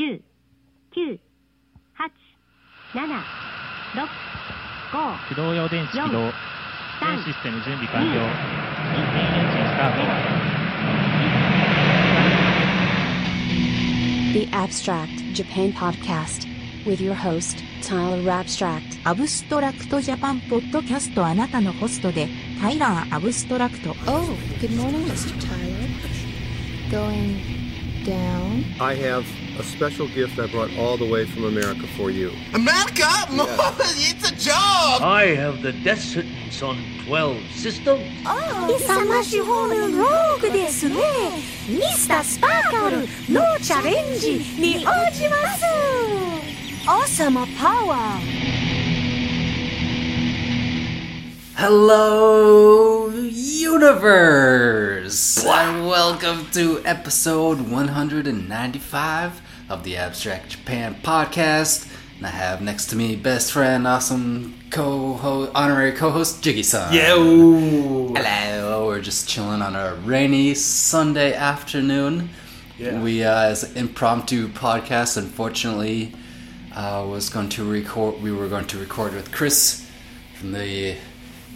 [0.00, 0.22] 10、
[0.96, 1.18] 9、
[1.98, 2.10] 8、
[2.94, 3.04] 7、
[3.92, 4.08] 6、
[4.92, 6.32] 5、駆動用電池起動
[7.02, 10.00] 全システム準備完了インテンエンジンスタート
[14.32, 16.46] The Abstract Japan Podcast
[16.86, 19.00] with your host, Tyler Abstract.
[19.04, 22.26] アブストラクトジャパンポッドキャストあなたのホストで
[22.58, 24.22] タイラー・アブストラクト Oh,
[24.62, 25.38] good morning, Mr.
[25.42, 25.90] Tyler.
[26.90, 27.60] Going
[28.06, 28.64] down?
[28.80, 29.24] I have
[29.59, 32.31] a special gift I brought all the way from America for you.
[32.53, 33.07] America?
[33.29, 35.01] it's a job!
[35.01, 38.03] I have the death sentence on 12 systems.
[38.25, 40.95] 勇ましほるローグですね
[41.67, 42.97] ミスタースパーカル
[43.29, 44.79] ノーチャレンジに応
[45.11, 45.63] じます
[46.87, 48.55] 王様パワー
[51.57, 55.37] Hello, universe!
[55.47, 61.90] And welcome to episode 195 of the Abstract Japan podcast.
[62.18, 66.92] And I have next to me best friend, awesome co-host, honorary co-host Jiggy-san.
[66.92, 68.12] Yo!
[68.14, 72.28] Hello, we're just chilling on a rainy Sunday afternoon.
[72.78, 73.00] Yeah.
[73.00, 76.12] We, uh, as an impromptu podcast, unfortunately,
[76.74, 78.20] uh, was going to record.
[78.20, 79.88] We were going to record with Chris
[80.34, 80.96] from the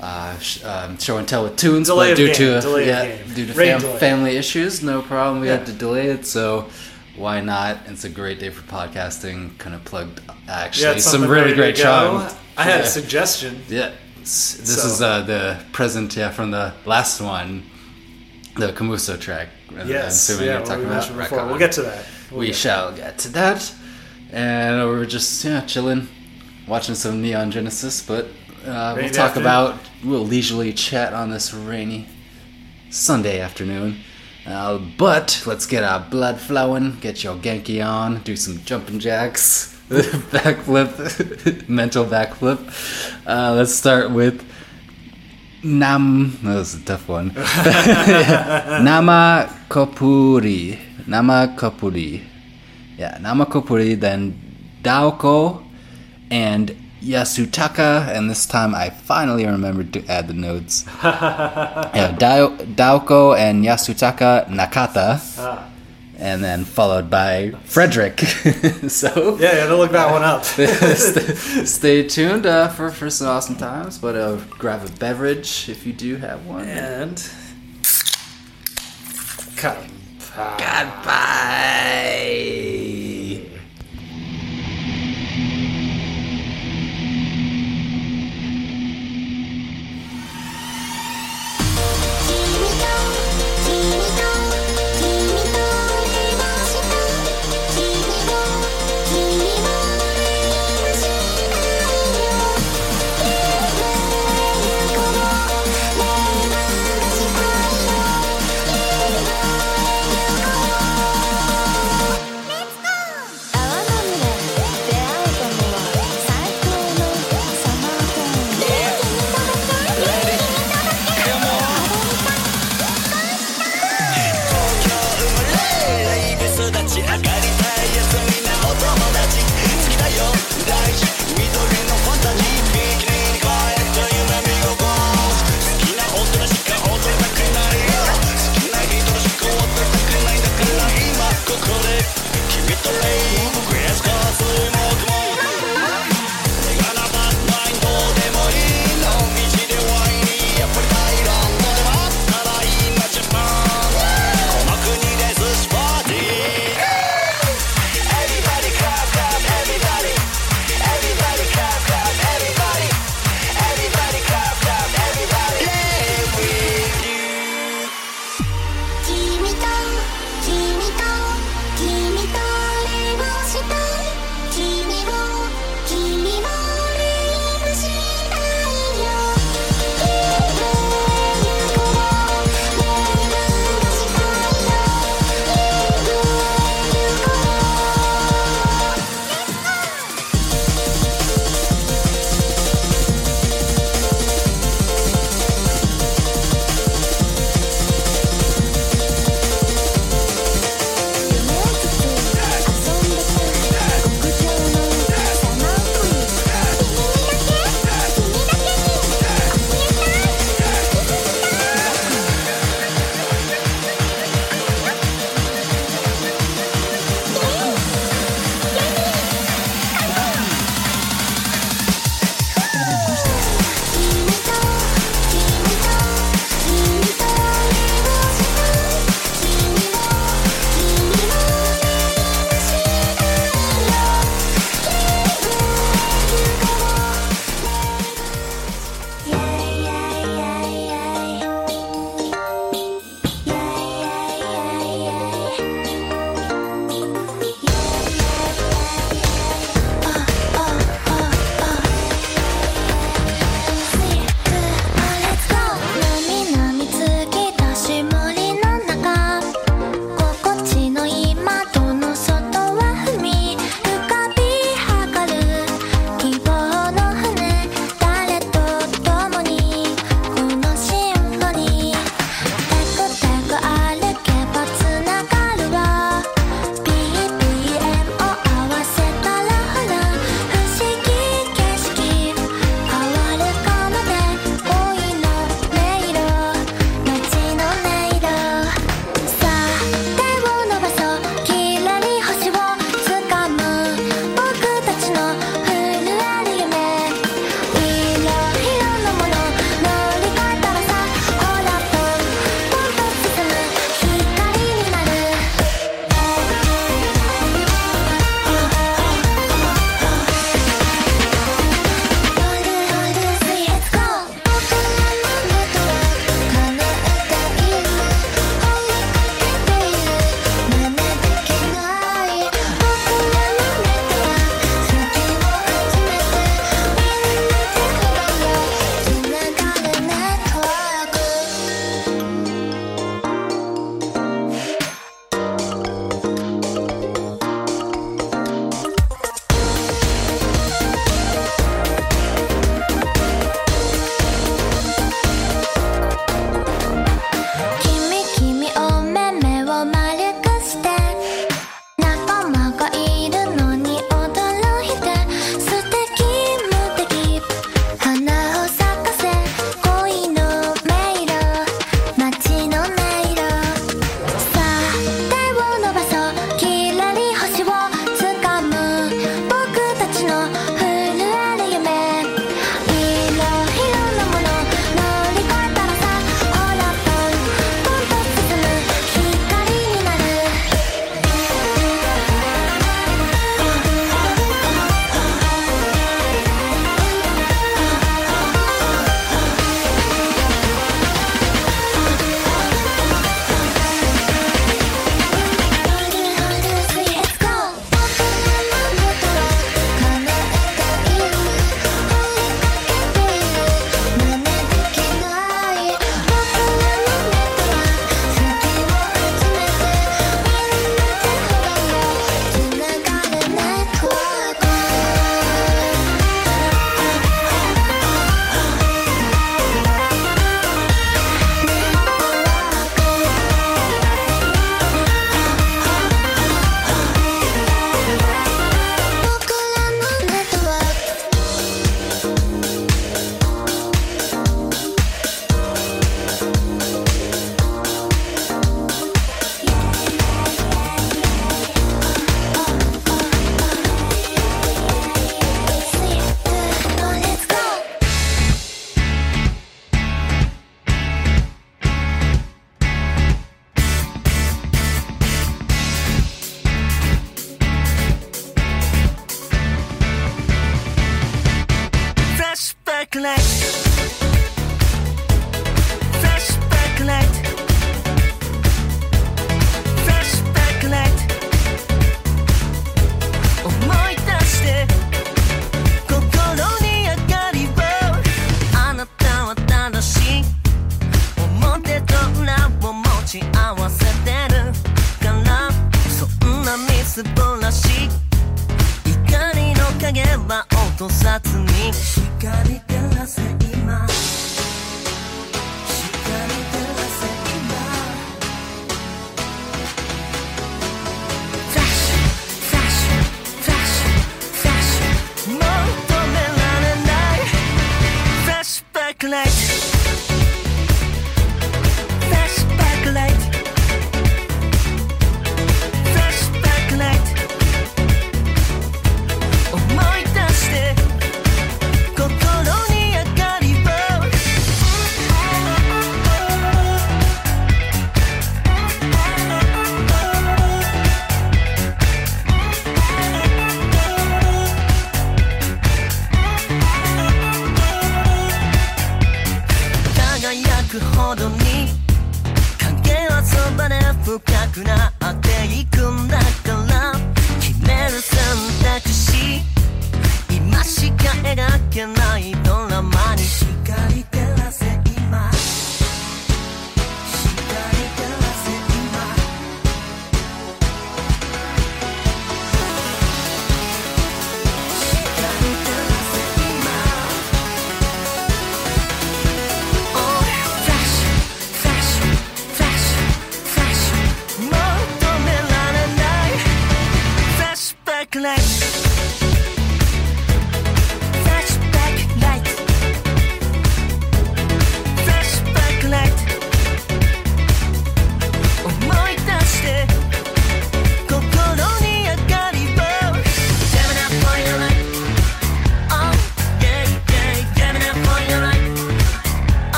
[0.00, 3.16] uh, sh- um, show and tell with tunes, Delay but due game, to delay yeah,
[3.34, 5.40] due to fam- family issues, no problem.
[5.40, 5.56] We Yeah.
[5.58, 6.68] had to delay it, so
[7.18, 7.78] why not?
[7.86, 9.56] It's a great day for podcasting.
[9.58, 12.34] Kind of plugged actually had some really great songs.
[12.56, 12.86] I had Yeah.
[12.86, 13.62] a suggestion.
[13.68, 14.30] Yeah, this
[14.82, 17.62] So- is uh, the present yeah from the last one,
[18.56, 19.48] the Kamuso track.
[19.86, 20.94] Yes, yeah, talking we about.
[20.94, 21.46] mentioned before.
[21.46, 22.04] We'll get to that.
[22.30, 23.72] We'll we get- shall get to that,
[24.32, 26.08] and we're just yeah chilling,
[26.66, 28.26] watching some Neon Genesis, but
[28.66, 29.46] uh, we'll talk afternoon.
[29.46, 32.06] about we'll leisurely chat on this rainy
[32.90, 33.98] Sunday afternoon.
[34.48, 39.78] Uh, but let's get our blood flowing, get your Genki on, do some jumping jacks,
[39.90, 42.58] backflip, mental backflip.
[43.26, 44.42] Uh, let's start with
[45.62, 46.38] Nam.
[46.42, 47.28] That was a tough one.
[47.34, 50.78] Nama Kopuri.
[51.06, 52.24] Nama Kopuri.
[52.96, 54.40] Yeah, Nama Kopuri, then
[54.82, 55.62] Daoko
[56.30, 60.84] and Yasutaka, and this time I finally remembered to add the notes.
[61.02, 65.68] yeah, Dao, Daoko and Yasutaka Nakata, Ah.
[66.18, 68.18] and then followed by Frederick.
[68.88, 70.44] so Yeah, yeah, to look that one up.
[70.44, 70.66] stay,
[71.64, 75.92] stay tuned uh, for, for some awesome times, but uh, grab a beverage if you
[75.92, 76.66] do have one.
[76.66, 77.30] and.
[79.56, 79.76] Cut.
[80.58, 82.67] Goodbye.「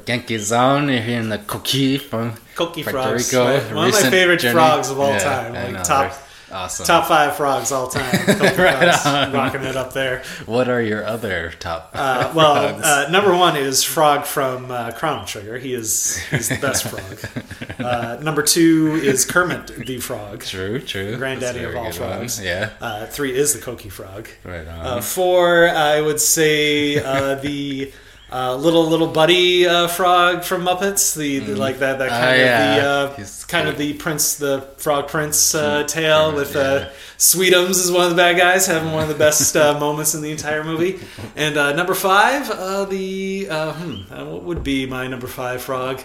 [0.00, 3.32] Our Genki-zan, you're hearing the Koki from Koki Puerto frogs.
[3.32, 3.44] Rico.
[3.70, 4.54] My- one of my favorite journey.
[4.54, 5.52] frogs of all Yeah, time.
[5.54, 6.12] Like know, top,
[6.50, 6.86] awesome.
[6.86, 8.10] top five frogs all time.
[8.26, 9.32] Right frogs, on.
[9.32, 10.22] rocking it up there.
[10.46, 15.24] What are your other top Uh, well, uh, number one is Frog from uh, Chrono
[15.26, 15.58] Trigger.
[15.58, 17.18] He is he's the best frog.
[17.78, 20.44] Uh, number two is Kermit the Frog.
[20.44, 21.16] True, true.
[21.16, 22.10] Granddaddy of all good one.
[22.18, 22.42] frogs.
[22.42, 22.70] Yeah.
[22.80, 24.28] Uh, three is the Koki Frog.
[24.44, 24.86] Right on.
[24.86, 27.92] Uh, four, I would say uh, the
[28.32, 31.16] uh, little little buddy uh, frog from Muppets.
[31.16, 32.74] The, the like that that Oh, kind yeah.
[33.04, 37.70] of the uh, kind of the prince, the frog prince uh, tale with uh, Sweetums
[37.70, 40.30] is one of the bad guys having one of the best uh, moments in the
[40.30, 41.00] entire movie.
[41.36, 45.60] And uh, number five, uh, the uh, hmm, uh, what would be my number five
[45.62, 46.00] frog?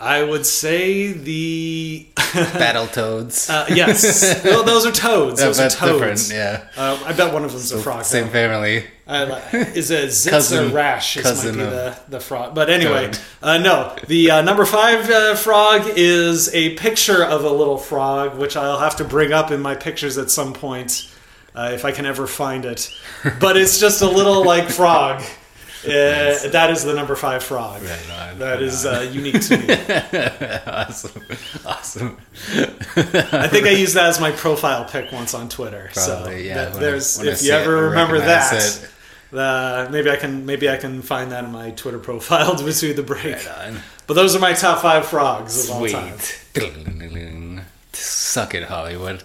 [0.00, 3.50] I would say the Battletoads.
[3.50, 5.40] Uh, yes, well, those are toads.
[5.40, 6.28] Yeah, Those are toads.
[6.28, 6.68] different, yeah.
[6.80, 8.04] Uh, I bet one of them's a frog.
[8.04, 8.30] Same though.
[8.32, 8.84] family.
[9.10, 11.14] I like- is it Zitz Cousin- or Rash?
[11.14, 12.54] This might be of the, the frog.
[12.54, 13.10] But anyway,
[13.42, 13.96] uh, no.
[14.06, 18.78] The uh, number five uh, frog is a picture of a little frog, which I'll
[18.78, 21.10] have to bring up in my pictures at some point
[21.54, 22.88] uh, if I can ever find it.
[23.40, 25.22] But it's just a little like frog.
[25.82, 27.80] Uh, that is the number five frog.
[28.38, 30.62] That is uh, unique to me.
[30.66, 31.22] awesome.
[31.64, 32.18] Awesome.
[32.92, 35.88] I think I used that as my profile pic once on Twitter.
[35.94, 38.90] so yeah, that- there's I if you ever remember that,
[39.32, 43.02] uh, maybe I can maybe I can find that in my Twitter profile between the
[43.02, 43.36] break.
[43.58, 43.78] on.
[44.06, 46.16] But those are my top five frogs of all time.
[47.92, 49.22] Suck it, Hollywood.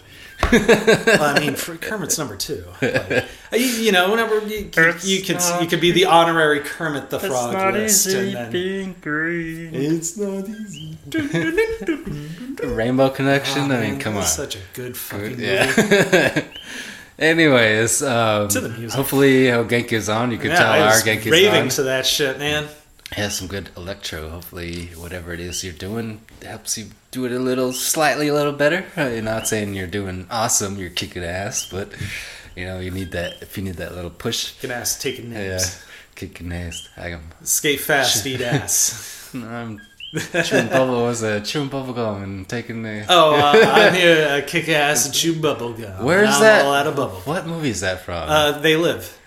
[0.51, 2.65] well, I mean, for Kermit's number two.
[2.81, 7.09] Like, you, you know, whenever you, you, you could you could be the honorary Kermit
[7.09, 9.73] the Frog list, and then being green.
[9.73, 10.97] it's not easy.
[11.05, 13.63] The rainbow Connection.
[13.63, 14.19] I mean, Man, come on.
[14.19, 15.43] that's Such a good fucking movie.
[15.45, 16.43] Yeah.
[17.17, 18.91] Anyways, um, To the music.
[18.97, 20.31] hopefully how Genki's on.
[20.31, 21.69] You can Yeah, tell I our was Genki's raving on.
[21.69, 22.67] to that shit, man.
[23.11, 24.29] Has some good electro.
[24.29, 28.51] Hopefully, whatever it is you're doing helps you do it a little, slightly a little
[28.51, 28.85] better.
[28.97, 30.77] Uh, You're not saying you're doing awesome.
[30.77, 31.89] You're kicking ass, but
[32.55, 33.41] you know you need that.
[33.41, 35.83] If you need that little push, Fucking ass taking yeah, names.
[36.15, 36.89] kicking ass.
[36.97, 37.21] I am.
[37.43, 39.29] Skate fast, eat ass.
[39.33, 39.79] I'm
[40.43, 43.05] chewing bubble was a chewing bubble gum and taking the.
[43.09, 46.03] Oh, uh, I'm here, uh, kick ass and chew bubble gum.
[46.05, 46.65] Where's that?
[46.65, 47.19] All out of bubble.
[47.21, 48.29] What movie is that from?
[48.29, 49.17] Uh, they live.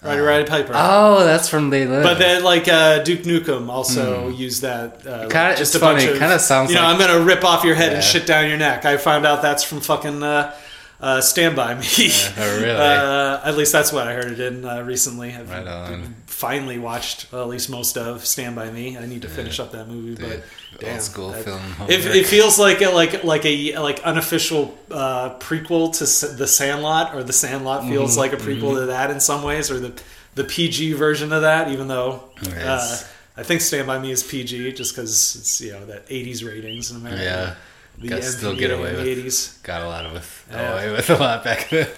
[0.00, 0.72] Roddy Roddy Piper.
[0.76, 2.04] oh, that's from They Live.
[2.04, 5.04] But then, like uh, Duke Nukem also used that.
[5.04, 7.00] Uh, like, Kinda- just it's a bunch funny, of- kinda sounds You know, like- I'm
[7.00, 7.94] gonna rip off your head Yeah.
[7.96, 8.84] and shit down your neck.
[8.84, 10.54] I found out that's from fucking uh,
[11.00, 11.84] uh, Stand by Me.
[11.86, 12.70] oh, really?
[12.70, 15.32] Uh, at least that's what I heard it in uh, recently.
[15.32, 16.14] I've Right on.
[16.26, 18.96] finally watched at least most of Stand by Me.
[18.98, 20.42] I need to finish up that movie, The
[20.80, 21.60] but old school that- film.
[21.88, 26.46] It, it feels like a, like like a like unofficial uh, prequel to S- the
[26.46, 28.20] Sandlot, or the Sandlot feels Mm-hmm.
[28.20, 29.92] like a prequel to that in some ways, or the
[30.34, 31.70] the PG version of that.
[31.70, 33.12] Even though uh, Yes.
[33.36, 36.90] I think Stand by Me is PG, just because it's you know that '80s ratings
[36.90, 37.22] in America.
[37.22, 37.54] Yeah.
[38.00, 39.62] The Got- still get away with- the '80s.
[39.62, 40.22] Got a lot of it.
[40.50, 40.72] Yeah.
[40.72, 41.88] Away with a lot back then.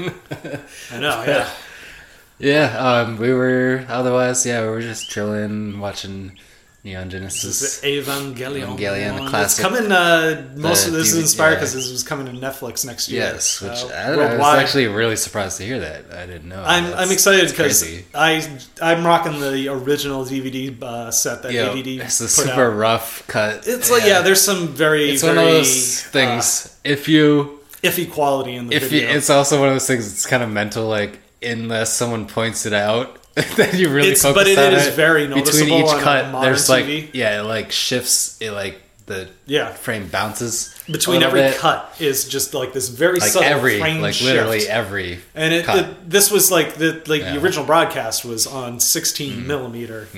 [0.93, 1.49] I know, yeah.
[2.39, 4.45] yeah, um, we were otherwise.
[4.47, 6.39] Yeah, we were just chilling, watching
[6.83, 7.43] Neon Genesis.
[7.61, 8.79] This is Evangelion.
[8.79, 9.63] Evangelion, the It's classic.
[9.65, 9.93] coming.
[9.93, 11.55] Uh, most The of this is DVD inspired yeah.
[11.57, 13.21] because this was coming to Netflix next year.
[13.21, 16.11] Yes, which uh, I, I was actually really surprised to hear that.
[16.11, 16.63] I didn't know.
[16.67, 17.85] I'm, I'm excited because.
[18.15, 18.49] I
[18.81, 22.77] I'm rocking the original DVD uh, set that Yo, ADD it's a super out.
[22.77, 23.67] rough cut.
[23.67, 26.81] It's like yeah, there's some very it's very one of those things.
[26.83, 30.11] if you uh, iffy quality in the if you, it's also one of those things.
[30.11, 30.89] It's kind of mental.
[30.89, 33.19] Like unless someone points it out,
[33.57, 34.95] that you really It's- but it is it.
[34.95, 37.11] very Between each cut, there's like TV.
[37.13, 38.37] yeah, it like shifts.
[38.41, 39.73] It like the Yeah.
[39.73, 41.57] frame bounces between every bit.
[41.57, 44.71] cut is just like this very like subtle every frame like literally shift.
[44.71, 45.79] every And it, cut.
[45.79, 47.35] it- this was like the like Yeah.
[47.35, 49.47] the original broadcast was on 16 Mm.
[49.47, 50.09] millimeter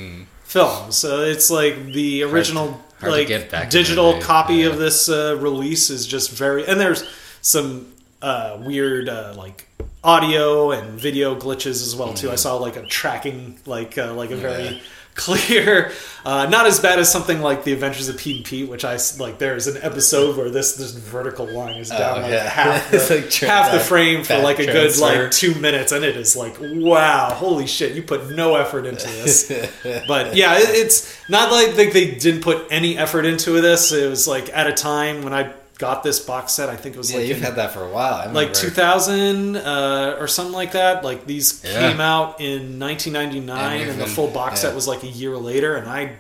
[0.45, 4.66] film, so it's like the original hard to like get back digital copy yeah.
[4.69, 6.66] of this uh, release is just very.
[6.66, 7.04] And there's
[7.40, 7.92] some
[8.23, 9.67] uh, weird uh, like
[10.05, 12.31] audio and video glitches as well too.
[12.31, 14.64] I saw like a tracking like uh, like a very.
[14.64, 14.81] Yeah.
[15.14, 15.93] clear,
[16.25, 18.99] uh, not as bad as something like the Adventures of Pete and Pete, which I
[19.19, 19.38] like.
[19.38, 22.49] There's an episode where this this vertical line is down Oh, like yeah.
[22.49, 25.23] half the, like tra- half the frame for like a good transfer.
[25.25, 27.93] like two minutes, and it is like wow, holy shit!
[27.95, 29.49] You put no effort into this.
[30.09, 33.93] but yeah, it, it's not like they, they didn't put any effort into this.
[33.93, 35.52] It was like at a time when I
[35.83, 37.83] got this box set, I think it was yeah, like you've in- had that for
[37.83, 38.15] a while.
[38.15, 41.03] I like 2000 uh, or something like that.
[41.05, 41.91] Like these Yeah.
[41.91, 44.69] came out in 1999, And and, the full box yeah.
[44.69, 46.17] set was like a year later, and I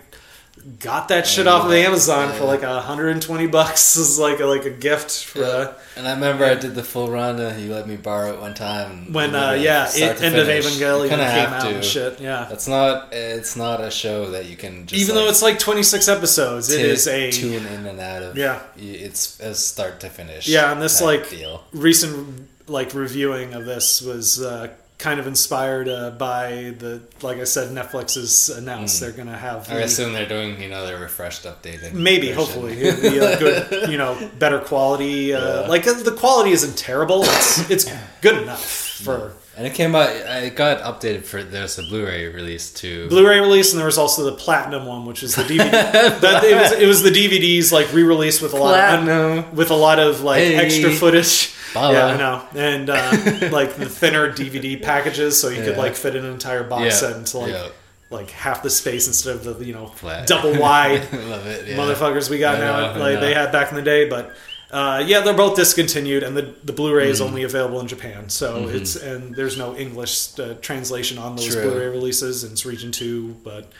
[0.78, 4.70] got that shit off of Amazon for like 120 bucks as like a, like a
[4.70, 7.40] gift for uh, And I remember I did the full run.
[7.40, 9.12] Uh, you let me borrow it one time.
[9.12, 10.46] when uh, yeah, it, End of.
[10.46, 11.74] Evangelion came out to.
[11.76, 12.20] and shit.
[12.20, 13.12] Yeah, That's not.
[13.12, 15.00] It's not a show that you can just.
[15.00, 18.22] even like, though it's like 26 episodes, it tu- is a tune in and out
[18.22, 18.36] of.
[18.36, 18.60] Yeah.
[18.76, 20.48] it's a start to finish.
[20.48, 21.64] Yeah, and this like deal.
[21.72, 24.68] recent like reviewing of this was uh,
[25.02, 29.66] kind of inspired uh, by the like I said, Netflix has announced they're gonna have
[29.66, 29.72] Hmm.
[29.74, 31.92] I the- assume they're doing you know their refreshed, updated.
[31.92, 32.36] maybe version.
[32.42, 35.34] hopefully it'll be a good you know better quality.
[35.34, 37.20] Uh, Like uh, the quality isn't terrible.
[37.24, 37.84] It's it's
[38.20, 38.64] good enough
[39.04, 40.08] for And it came out.
[40.48, 43.08] It got updated for there's a Blu-ray release too.
[43.12, 45.70] Blu-ray release, and there was also the platinum one, which is the DVD.
[46.24, 49.54] that, it, was, it was the DVDs like re-released with a lot of Platinum.
[49.60, 50.54] with a lot of like Hey.
[50.64, 51.52] extra footage.
[51.74, 51.92] Bala.
[51.94, 56.14] Yeah, I know, and uh, like the thinner DVD packages, so you could like fit
[56.16, 56.90] an entire box Yeah.
[56.90, 57.68] set into like Yeah.
[58.10, 60.26] like half the space instead of the you know Flat.
[60.26, 61.68] double wide Love it.
[61.68, 61.76] Yeah.
[61.76, 64.08] motherfuckers we got now, like they had back in the day.
[64.08, 64.32] But
[64.70, 68.28] uh, yeah, they're both discontinued, and the the Blu-ray is only available in Japan.
[68.30, 71.62] So it's and there's no English uh, translation on those True.
[71.70, 73.36] Blu-ray releases, and it's region two.
[73.44, 73.70] But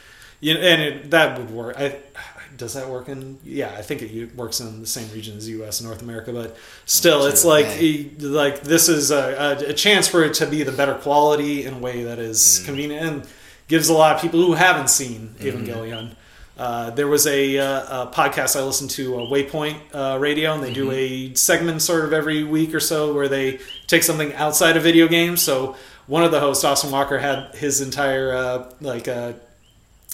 [0.40, 1.76] you know, and it, that would work.
[1.78, 1.96] I,
[2.62, 3.38] does that work in?
[3.44, 5.80] Yeah, I think it works in the same region as the U.S.
[5.80, 6.32] and North America.
[6.32, 7.66] But still, it's like
[8.20, 11.78] like this is a, a, chance for it to be the better quality in a
[11.78, 13.28] way that is convenient and
[13.66, 16.14] gives a lot of people who haven't seen Evangelion.
[16.56, 20.62] Uh, there was a, uh, a podcast I listened to, uh, Waypoint uh, Radio, and
[20.62, 24.76] they do a segment sort of every week or so where they take something outside
[24.76, 25.42] of video games.
[25.42, 25.74] So
[26.06, 29.08] one of the hosts, Austin Walker, had his entire uh, like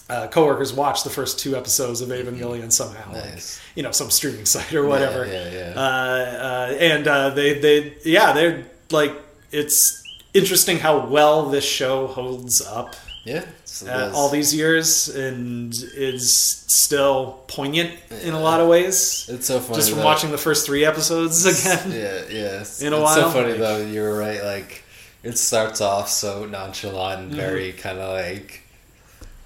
[0.09, 3.41] uh, coworkers watched the first two episodes of Evangelion somehow, like,
[3.75, 5.27] you know, some streaming site or whatever.
[5.27, 5.73] yeah, yeah.
[5.77, 9.13] Uh, uh, and uh, they, they, yeah, they're like,
[9.53, 10.03] it's
[10.35, 12.95] interesting how well this show holds up
[13.25, 13.45] Yeah.
[13.87, 17.93] Uh, all these years and is still poignant
[18.23, 19.29] in a lot of ways.
[19.33, 19.77] It's so funny.
[19.77, 20.05] Just from though.
[20.05, 21.93] watching the first three episodes again.
[21.93, 22.61] Yeah, yeah.
[22.63, 23.79] It's, In a it's while, so funny like- though.
[23.87, 24.43] You were right.
[24.43, 24.83] Like
[25.23, 27.31] it starts off so nonchalant Mm-hmm.
[27.31, 28.63] and very kind of like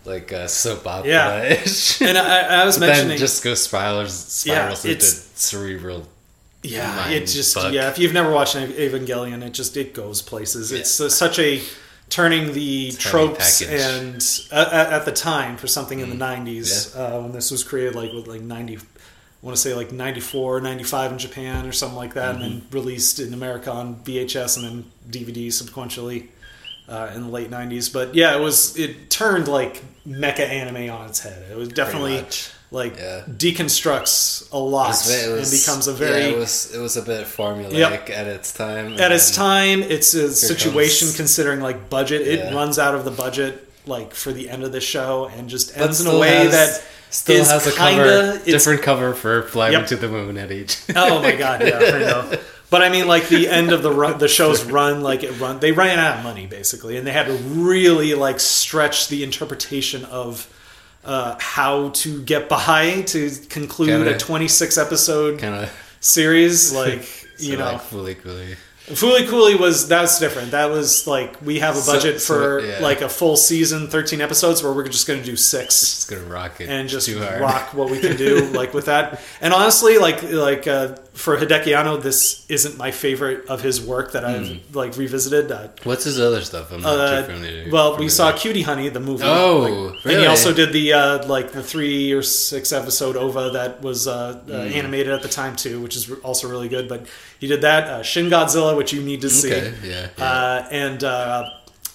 [0.05, 1.43] like a soap opera Yeah.
[1.65, 2.01] ish.
[2.03, 6.07] And I, I was mentioning, then just goes spirals spirals Yeah, into it's- cerebral.
[6.63, 7.73] yeah, it just fuck.
[7.73, 7.89] yeah.
[7.91, 10.71] If you've never watched Evangelion, it just it goes places.
[10.73, 11.61] It's uh, such a
[12.09, 16.45] turning the heavy tropes and uh, at, at the time for something in the Mm.
[16.47, 18.81] 90s uh, when this was created like with like 90 I
[19.41, 22.75] want to say like 94 95 in Japan or something like that and then Mm-hmm.
[22.75, 26.29] released in America on VHS and then DVD subsequently
[26.89, 31.09] uh, in the late 90s but yeah it was it turned like mecha anime on
[31.09, 32.25] its head it was definitely
[32.71, 33.23] like Yeah.
[33.29, 36.97] deconstructs a lot It was- was- and becomes a very yeah, it was it was
[36.97, 38.99] a bit formulaic at its time.
[38.99, 42.55] at its time it's a situation comes- considering like budget it Yeah.
[42.55, 46.01] runs out of the budget like for the end of the show and just ends
[46.01, 49.87] in a way has- that still has a kinda cover, different cover for flying Yep.
[49.89, 50.79] To the Moon" at each.
[50.97, 52.39] oh my god yeah I know
[52.73, 55.61] but I mean like the end of the run the show's run like it run
[55.61, 60.07] they ran out of money basically and they had to really like stretch the interpretation
[60.07, 60.49] of
[61.05, 67.29] uh, how to get by to conclude Kinda- a 26 episode kind of series like
[67.39, 68.57] you know like Fooly Cooly.
[68.87, 70.51] Fooly Cooly was that's different.
[70.51, 72.81] That was like we have a budget so, for yeah.
[72.81, 76.25] like a full season, thirteen episodes, where we're just going to do six Just gonna
[76.25, 79.21] rock it and just rock what we can do like with that.
[79.41, 84.13] And honestly, like like uh, for Hideaki Anno, this isn't my favorite of his work
[84.13, 84.57] that I've Hmm.
[84.77, 85.53] like revisited.
[85.53, 86.73] Uh, What's his other stuff?
[86.73, 87.71] I'm not uh, too familiar.
[87.71, 89.25] well, we saw Cutie Honey, the movie.
[89.25, 93.51] Oh, like, And he also did the uh, like the three or six episode OVA
[93.53, 94.53] that was uh, uh, Hmm.
[94.81, 96.89] animated at the time too, which is also really good.
[96.89, 97.07] But
[97.39, 99.53] he did that uh, Shin Godzilla, which you need to see.
[99.53, 100.25] Okay, yeah, yeah.
[100.25, 101.45] Uh, and uh,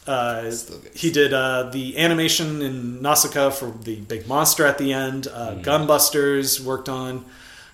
[0.05, 0.51] uh,
[0.95, 5.27] he did uh, the animation in Nausicaa for the big monster at the end.
[5.27, 5.61] Uh, Hmm.
[5.61, 7.25] Gunbusters worked on.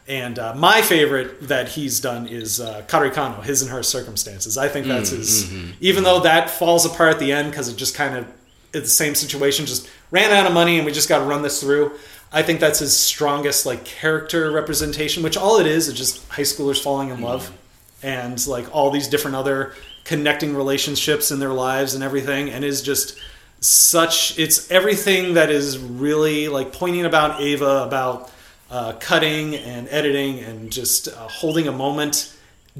[0.08, 4.58] And uh, my favorite that he's done is uh, KareKano, His and Her Circumstances.
[4.58, 5.46] I think Mm, that's his.
[5.46, 5.72] mm-hmm.
[5.80, 8.26] Even though that falls apart at the end because it just kind of
[8.74, 11.42] it's the same situation, just ran out of money and we just got to run
[11.42, 11.92] this through.
[12.34, 16.42] I think that's his strongest like character representation, which all it is is just high
[16.42, 17.52] schoolers falling in love
[18.02, 22.82] and like all these different other connecting relationships in their lives and everything, and is
[22.82, 23.18] just
[23.62, 28.30] such it's everything that is really like pointing about Eva about
[28.74, 32.16] uh, cutting and editing and just uh, holding a moment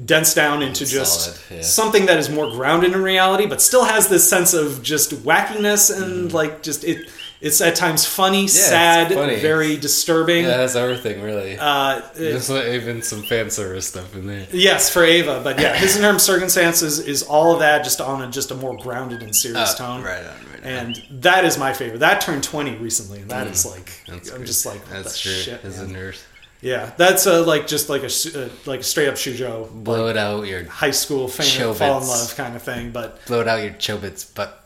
[0.04, 1.62] dense down into just Solid, yeah.
[1.62, 5.82] something that is more grounded in reality but still has this sense of just wackiness
[5.96, 6.32] and Mm.
[6.32, 7.08] like just it
[7.40, 9.36] it's at times funny sad funny.
[9.36, 11.56] very disturbing Yeah, that's everything really.
[11.60, 14.46] uh, There's even some fan service stuff in there.
[14.50, 18.20] Yes, for Eva, but yeah, his and her circumstances is all of that just on
[18.22, 20.02] a just a more grounded and serious Oh, tone.
[20.02, 20.53] right on, right on.
[20.64, 21.98] And that is my favorite.
[22.00, 24.30] That turned twenty recently, and that is like Mm.
[24.32, 24.46] I'm great.
[24.46, 25.32] just like that's true.
[25.32, 25.62] shit.
[25.64, 25.90] As man.
[25.90, 26.24] a nurse,
[26.62, 30.46] Yeah, that's a, like just like a uh, like straight up shoujo blow it out
[30.46, 31.76] your high school fan Chobits.
[31.78, 32.90] fall in love kind of thing.
[32.92, 34.62] But blow it out your chobits, but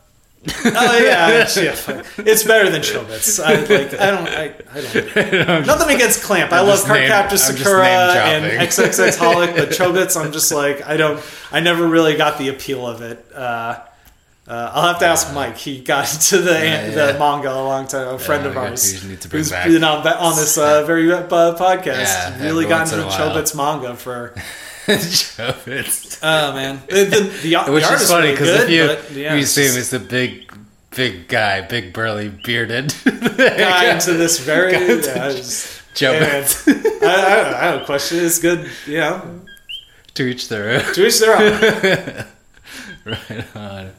[0.65, 3.43] oh yeah, it's, yeah, it's better than Chobits.
[3.45, 4.81] I like I don't I, I
[5.45, 5.67] don't.
[5.67, 6.53] Nothing against Clamp.
[6.53, 8.45] I I'm love just Cardcaptor Sakura and.
[8.69, 11.21] XXX Holic, but Chobits, I'm just like I don't.
[11.51, 13.25] I never really got the appeal of it.
[13.35, 13.81] Uh,
[14.49, 15.57] uh, I'll have to ask Mike.
[15.59, 18.09] He got into the Yeah, the manga a long time.
[18.15, 20.85] A friend Yeah, of ours we need to who's back- been on on this uh,
[20.87, 21.85] very uh, podcast.
[22.05, 23.09] Yeah, really got into in.
[23.11, 24.35] Chobits manga for.
[24.89, 26.19] chobits.
[26.23, 29.41] Oh man, the, the, the, Which the is funny because good, if you yeah, you
[29.43, 30.51] it's see him just- as the big,
[30.97, 37.03] big guy, big burly, bearded guy into this very yeah, it's- Chobits.
[37.03, 38.19] I, I, I don't question.
[38.25, 39.41] It's good, you know.
[40.15, 40.95] to each their own.
[40.95, 42.25] To each their own.
[43.05, 43.91] right on.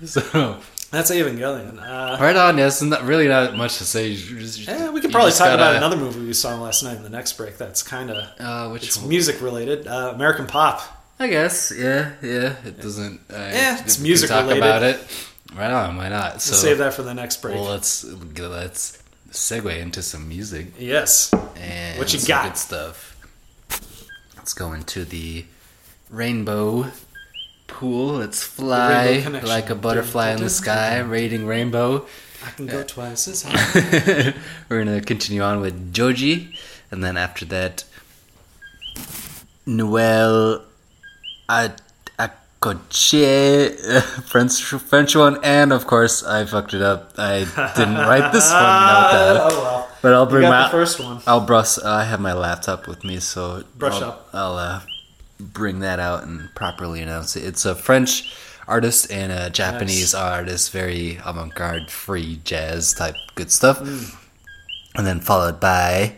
[0.06, 0.58] So
[0.90, 1.78] That's Evangelion.
[1.80, 2.58] Uh, right on.
[2.58, 4.14] Yes, not really not much to say.
[4.14, 7.02] Just- eh, we could probably talk about gotta- another movie we saw last night in
[7.02, 7.58] the next break.
[7.58, 9.08] That's kind of Uh, which it's one?
[9.08, 9.86] music related.
[9.88, 10.80] Uh, American Pop.
[11.18, 11.72] I guess.
[11.76, 12.54] Yeah, yeah.
[12.64, 13.20] It doesn't.
[13.30, 14.62] Uh, Yeah, it's music talk related.
[14.62, 15.00] about it.
[15.56, 15.96] Right on.
[15.96, 16.42] Why not?
[16.42, 17.54] So We'll save that for the next break.
[17.56, 18.98] Well, let's let's
[19.32, 21.32] segue into some music yes.
[21.56, 22.44] and What you some got?
[22.44, 23.16] good stuff.
[24.36, 25.46] Let's go into the
[26.10, 26.86] rainbow
[27.66, 28.14] pool.
[28.14, 32.06] Let's fly like a butterfly in the sky, raiding rainbow.
[32.46, 34.34] I can go twice as high.
[34.68, 36.54] We're gonna continue on with Joji,
[36.90, 37.84] and then after that,
[39.66, 40.62] Noel
[41.48, 41.80] Ad-
[42.58, 47.12] Coche, uh, French French one, and of course I fucked it up.
[47.18, 47.40] I
[47.76, 49.90] didn't write this one notepad, Oh, well.
[50.00, 51.20] but I'll bring my the first one.
[51.26, 51.78] I'll brush.
[51.78, 54.28] I have my laptop with me, so Brush I'll, up.
[54.32, 54.80] I'll uh,
[55.38, 57.44] bring that out and properly announce it.
[57.44, 58.34] It's a French
[58.68, 63.80] artist and a Japanese artist, very avant-garde, free jazz type, good stuff.
[63.80, 64.16] Mm.
[64.96, 66.16] And then followed by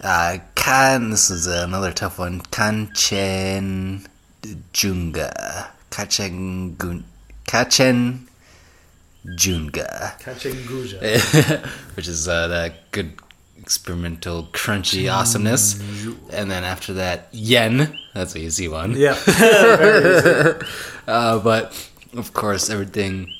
[0.00, 1.10] uh, Kan.
[1.10, 2.40] This is another tough one.
[2.40, 4.06] Kanchen
[4.72, 5.70] Junga.
[5.90, 7.04] Kachen Gun.
[7.46, 8.28] Kachen
[9.26, 10.18] Junga.
[10.18, 11.66] Catching Guja.
[11.96, 13.21] which is uh, that good
[13.62, 15.78] experimental crunchy awesomeness.
[16.30, 17.96] And then after that, Yen.
[18.12, 18.92] That's an easy one.
[18.96, 19.14] Yeah.
[19.26, 20.66] Easy.
[21.06, 23.32] uh, but of course, everything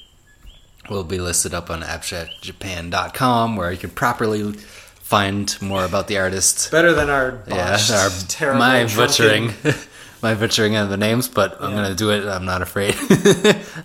[0.89, 6.71] will be listed up on abstractjapan.com where you can properly find more about the artist.
[6.71, 9.53] Better than our Yeah, our, terrible my drunken- butchering.
[10.23, 11.77] my butchering of the names, but I'm Yeah.
[11.83, 12.25] gonna do it.
[12.27, 12.95] I'm not afraid.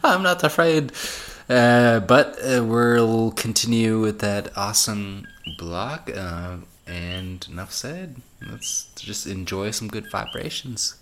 [0.04, 0.92] I'm not afraid.
[1.50, 5.26] Uh, but uh, we'll continue with that awesome
[5.58, 6.10] blog.
[6.10, 6.58] Uh,
[6.88, 8.22] and enough said.
[8.42, 10.96] Let's just enjoy some good vibrations.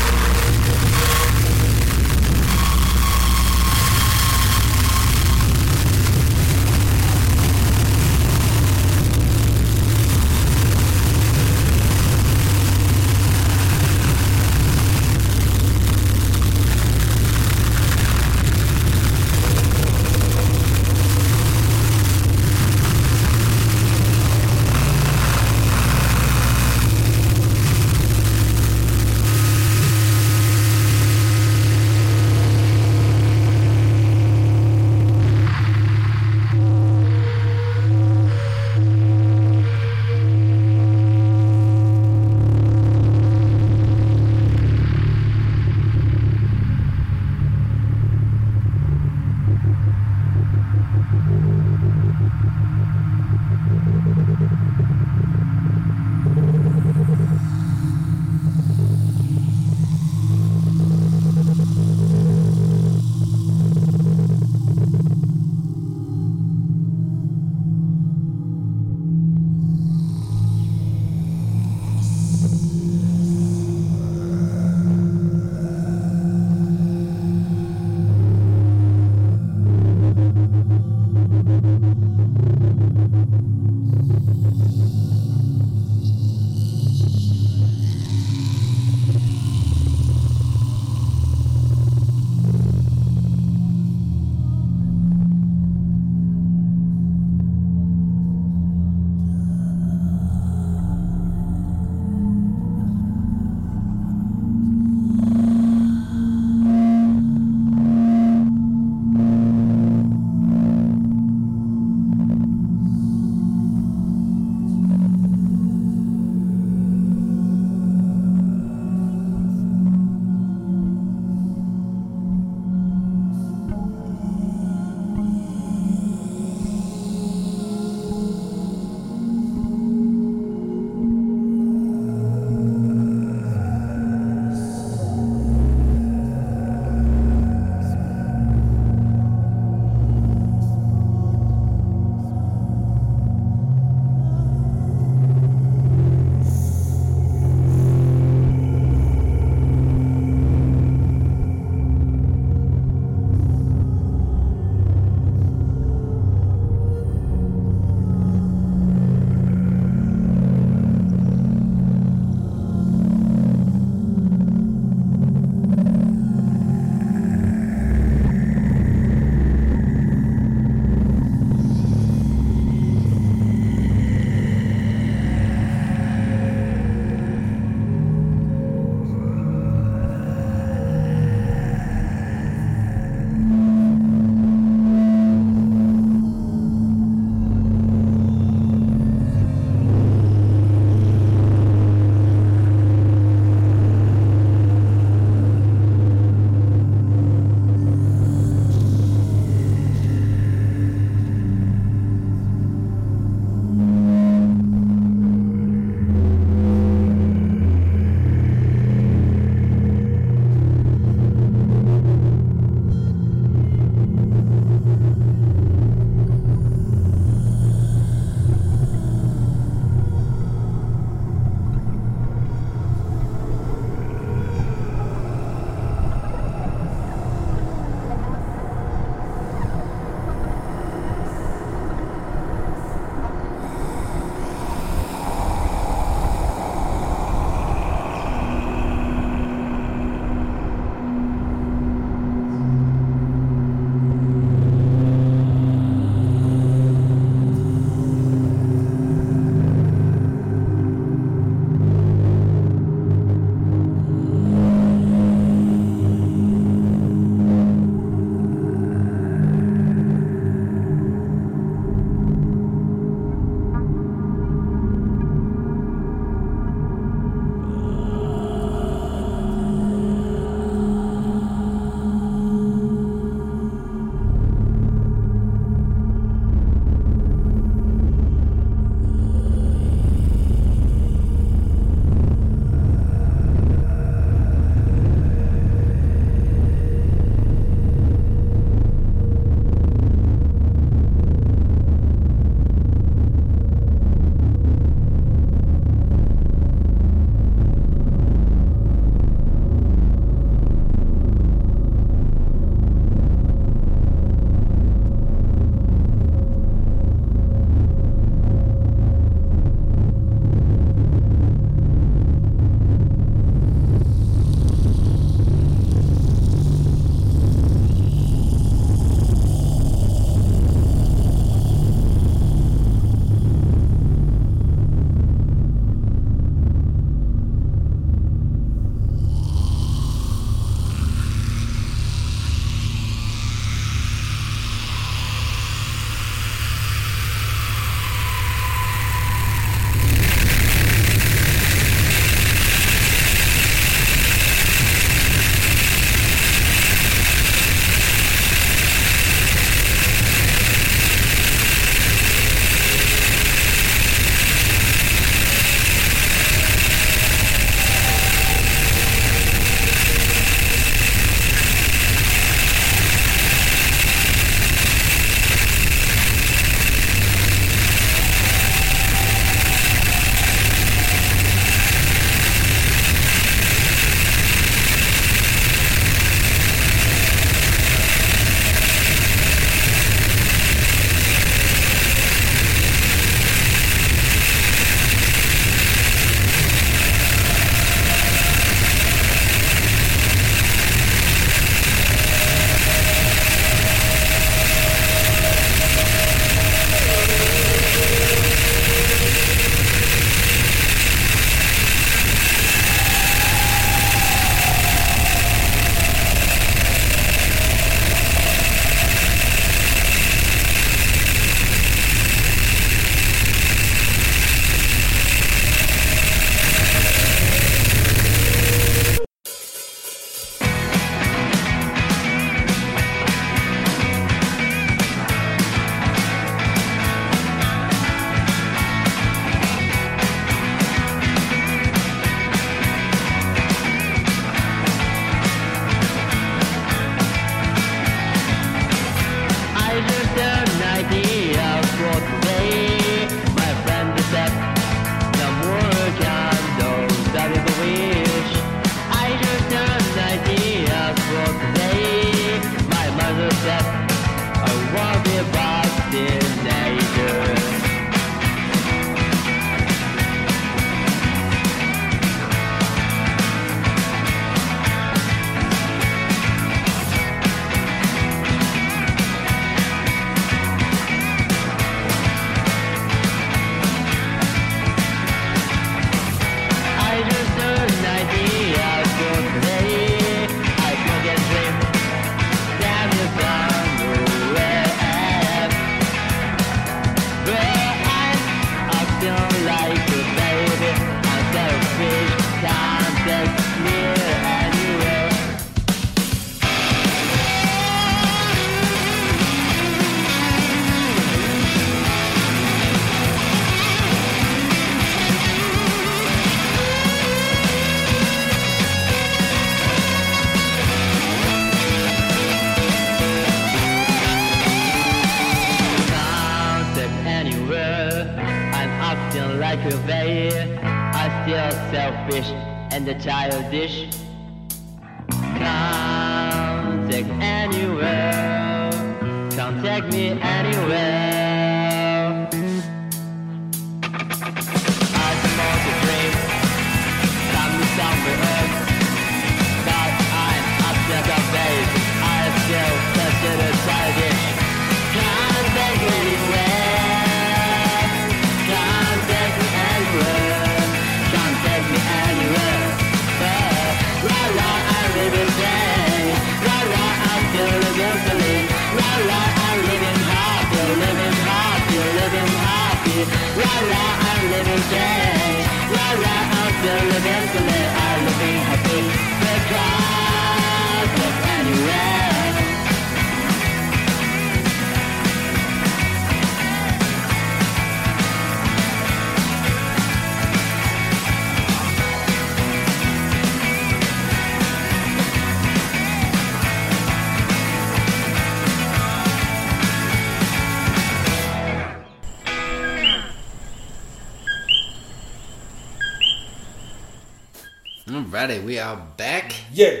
[598.42, 599.54] Alrighty, we are back.
[599.72, 600.00] Yeah.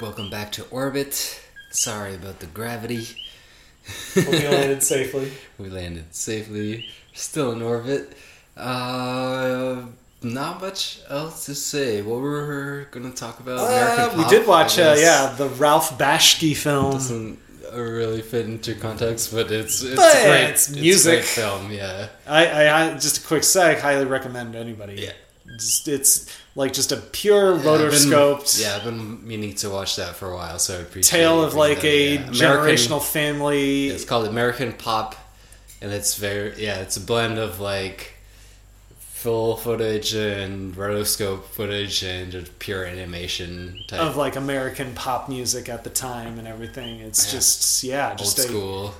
[0.00, 1.40] Welcome back to orbit.
[1.70, 3.06] Sorry about the gravity.
[4.16, 5.30] You landed safely.
[5.58, 6.86] we landed safely.
[7.12, 8.14] Still in orbit.
[8.56, 9.82] Uh,
[10.24, 12.02] not much else to say.
[12.02, 13.58] What we're gonna talk about?
[13.60, 16.90] Uh, we did watch, uh, yeah, the Ralph Bakshi film.
[16.94, 17.38] Doesn't
[17.72, 20.50] really fit into context, but it's it's But great.
[20.50, 21.12] it's a music.
[21.20, 21.70] great film.
[21.70, 22.08] Yeah.
[22.26, 23.78] I, I, I just a quick sec.
[23.78, 24.94] Highly recommend to anybody.
[24.94, 25.12] Yeah.
[25.58, 29.70] Just, it's like just a pure Yeah, I've been- rotoscoped Yeah, I've been meaning to
[29.70, 32.20] watch that for a while, so I appreciate tale of like that a Yeah.
[32.28, 33.88] American- generational family.
[33.88, 35.14] It's called American Pop,
[35.80, 36.76] and it's very yeah.
[36.76, 38.14] It's a blend of like
[38.98, 44.00] full footage and rotoscope footage and just pure animation type.
[44.00, 46.98] of like American pop music at the time and everything.
[46.98, 47.32] It's Yeah.
[47.32, 48.94] just yeah, just old a school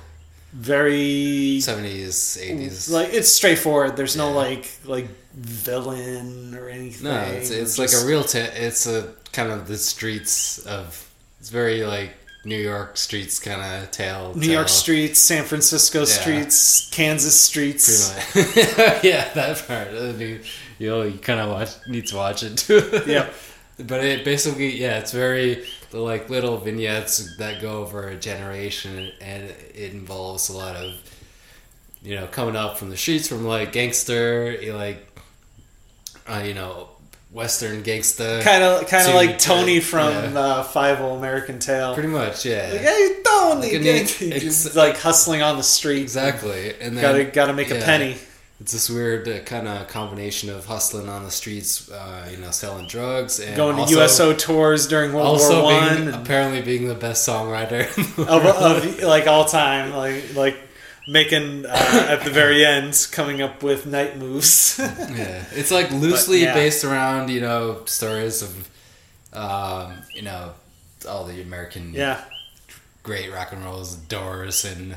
[0.53, 2.89] very seventies, eighties.
[2.89, 3.97] like it's straightforward.
[3.97, 7.05] There's no like like villain or anything.
[7.05, 8.23] No, it's, it's like just- a real.
[8.23, 11.09] ta it's a kind of the streets of.
[11.39, 12.11] It's very like
[12.45, 14.33] New York streets kind of tale.
[14.35, 16.05] New York streets, San Francisco Yeah.
[16.05, 18.13] streets, Kansas streets.
[18.35, 18.45] Much.
[19.03, 19.89] yeah, that part.
[19.89, 20.39] Uh, You,
[20.79, 23.01] you, know, you kind of watch need to watch it too.
[23.07, 23.33] Yep.
[23.87, 25.65] But it basically, yeah, it's very
[26.01, 30.93] like little vignettes that go over a generation, and it involves a lot of
[32.01, 35.05] you know coming up from the streets from like gangster, like
[36.27, 36.89] uh, you know
[37.31, 41.93] western gangsta, Kind of, kind of like Tony yeah, from uh, Five O American Tale.
[41.93, 42.69] pretty much, yeah.
[42.71, 46.01] Like, hey, Tony, Like, and just like hustling on the street.
[46.01, 48.17] Exactly, and then gotta gotta make a penny.
[48.63, 52.51] It's this weird uh, kind of combination of hustling on the streets, uh, you know,
[52.51, 56.87] selling drugs, and Going to USO tours during World also War One, being, apparently being
[56.87, 57.85] the best songwriter
[58.17, 60.57] of, of like all time, like like
[61.09, 64.77] making uh, at the very end coming up with night moves.
[64.79, 66.53] yeah, it's like loosely But, yeah.
[66.53, 68.69] based around you know stories of,
[69.33, 70.53] um, you know,
[71.05, 72.23] all the American Yeah.
[73.03, 74.95] great rock and rolls, Doors, and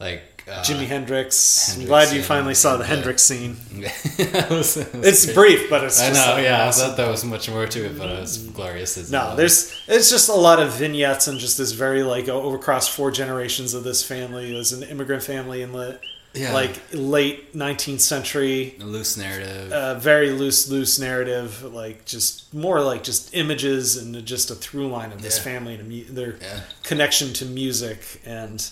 [0.00, 1.76] like uh, Jimi Hendrix.
[1.78, 3.56] I'm glad you finally saw the uh, Hendrix scene.
[4.16, 6.34] That was- that was it's brief, but it's I know.
[6.34, 6.84] like yeah, awesome.
[6.84, 8.96] I thought there was much more to it, but it was glorious.
[8.96, 12.56] As No, there's it's just a lot of vignettes and just this very like over
[12.56, 14.52] across four generations of this family.
[14.54, 15.98] It was an immigrant family in the
[16.34, 16.52] Yeah.
[16.52, 18.76] like late 19th century.
[18.80, 19.72] a loose narrative.
[19.72, 21.62] Uh, very loose, loose narrative.
[21.62, 25.44] Like just more like just images and just a through line of this Yeah.
[25.44, 26.60] family and mu- their Yeah.
[26.82, 28.20] connection to music.
[28.26, 28.64] And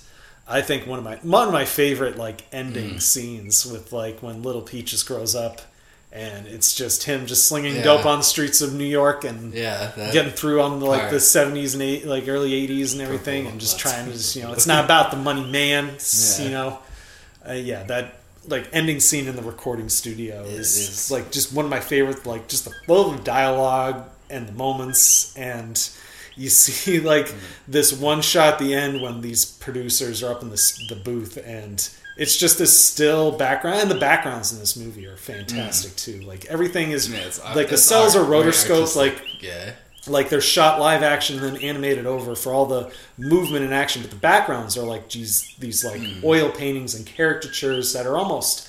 [0.52, 3.02] I think one of my one of my favorite like ending Mm.
[3.02, 5.62] scenes with like when Little Peaches grows up.
[6.14, 7.84] And it's just him just slinging Yeah.
[7.84, 11.18] dope on the streets of New York and Yeah, getting through on the, like the
[11.18, 14.52] seventies and eight, like early eighties and everything, and just trying to just you know,
[14.52, 15.96] it's not about the money, man.
[16.38, 16.44] Yeah.
[16.44, 16.78] You know,
[17.48, 21.10] uh, yeah, that like ending scene in the recording studio is, is.
[21.10, 22.26] like just one of my favorite.
[22.26, 25.80] Like just the flow of dialogue and the moments, and
[26.36, 27.34] you see like Mm.
[27.68, 31.36] this one shot at the end when these producers are up in the the booth
[31.44, 31.88] and.
[32.14, 36.20] It's just this still background, and the backgrounds in this movie are fantastic too.
[36.20, 38.96] Like everything is Yeah, it's like the cells art, are rotoscoped, artistic.
[38.96, 39.72] like yeah,
[40.06, 44.02] like they're shot live action and then animated over for all the movement and action
[44.02, 46.20] but the backgrounds are like these these like Hmm.
[46.22, 48.68] oil paintings and caricatures that are almost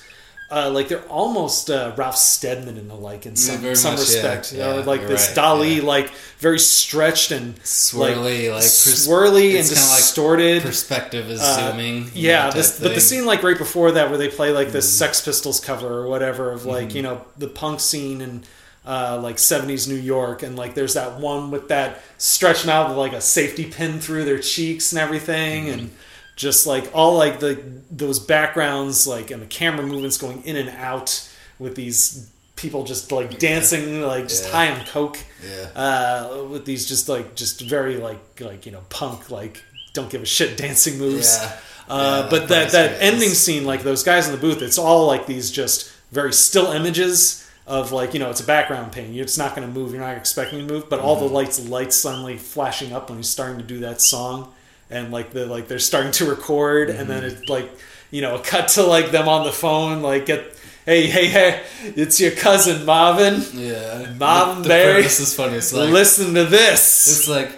[0.56, 4.00] uh, like they're almost uh, Ralph Steadman and the like in some, very some much,
[4.08, 4.14] yeah.
[4.14, 4.52] respect.
[4.52, 5.82] You know, Yeah, like this right, Dali, yeah.
[5.82, 10.62] like very stretched and swirly, like, pers- swirly and kinda like distorted.
[10.62, 12.10] perspective is Uh, zooming.
[12.14, 14.86] Yeah, know, this, but the scene like right before that where they play like this
[14.86, 14.98] Mm.
[14.98, 16.94] Sex Pistols cover or whatever of like Mhm.
[16.94, 18.46] you know the punk scene and
[18.86, 22.98] uh, like 70s New York, and like there's that one with that stretching out with
[22.98, 25.90] like a safety pin through their cheeks and everything, and
[26.36, 30.68] just like all like the those backgrounds, like and the camera movements going in and
[30.70, 31.28] out
[31.58, 34.50] with these people just like dancing, like just Yeah.
[34.52, 35.68] high on coke, Yeah.
[35.80, 39.62] uh, with these just like just very like like you know punk like
[39.92, 41.38] don't give a shit dancing moves.
[41.40, 41.56] Yeah.
[41.88, 45.26] Uh, but that that ending scene, like those guys in the booth, it's all like
[45.26, 49.14] these just very still images of like you know it's a background painting.
[49.16, 49.92] It's not going to move.
[49.92, 51.26] You're not expecting to move, but all Mm-hmm.
[51.28, 54.53] the lights lights suddenly flashing up when he's starting to do that song,
[54.94, 57.40] and like the like they're starting to record, and then Mm-hmm.
[57.42, 57.68] it's like
[58.10, 60.52] you know a cut to like them on the phone, like get.
[60.86, 61.62] Hey, hey, hey!
[61.96, 63.42] It's your cousin Marvin.
[63.54, 64.92] Yeah, Marvin The- the Barry.
[64.96, 65.56] premise is funny.
[65.56, 67.06] It's like- listen to this.
[67.08, 67.52] It's like,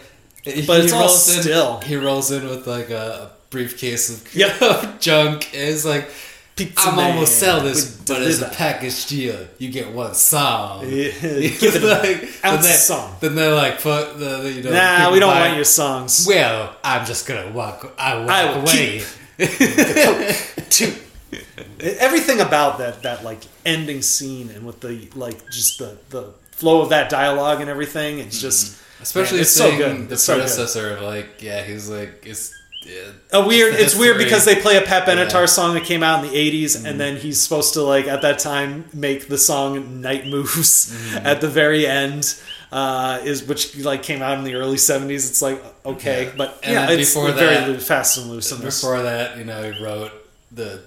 [0.65, 1.09] But it's all in,
[1.43, 1.81] still.
[1.81, 5.01] He rolls in with like a briefcase of Yep.
[5.01, 5.49] junk.
[5.53, 6.09] And it's like,
[6.57, 10.85] Pizza I'm Man almost sell this, but as a package deal, you get one song.
[10.89, 13.15] Yeah, give like, then they, song.
[13.21, 16.25] Then they're like, fuck, the, the, you know, Nah, we don't buy- want your songs.
[16.27, 17.95] Well, I'm just gonna walk.
[17.99, 19.05] I walk I will away.
[20.71, 20.95] Two.
[21.79, 26.81] Everything about that that like ending scene and with the like just the the flow
[26.81, 28.83] of that dialogue and everything, it's just mm-hmm.
[29.03, 30.09] Especially man, it's so good.
[30.09, 30.93] the It's so good.
[30.97, 32.55] of like, yeah, he's like, it's
[33.33, 33.75] A weird.
[33.75, 35.47] It's weird because they play a Pat Benatar Yeah.
[35.47, 38.39] song that came out in the '80s, and then he's supposed to like at that
[38.39, 41.27] time make the song "Night Moves" Mm-hmm.
[41.27, 42.35] at the very end.
[42.73, 45.29] Uh, is which like came out in the early '70s.
[45.31, 46.33] It's like okay, Yeah.
[46.37, 48.51] but And yeah, it's before very that- loo- fast and loose.
[48.51, 48.81] this.
[48.83, 50.11] Before that, you know, he wrote
[50.51, 50.81] the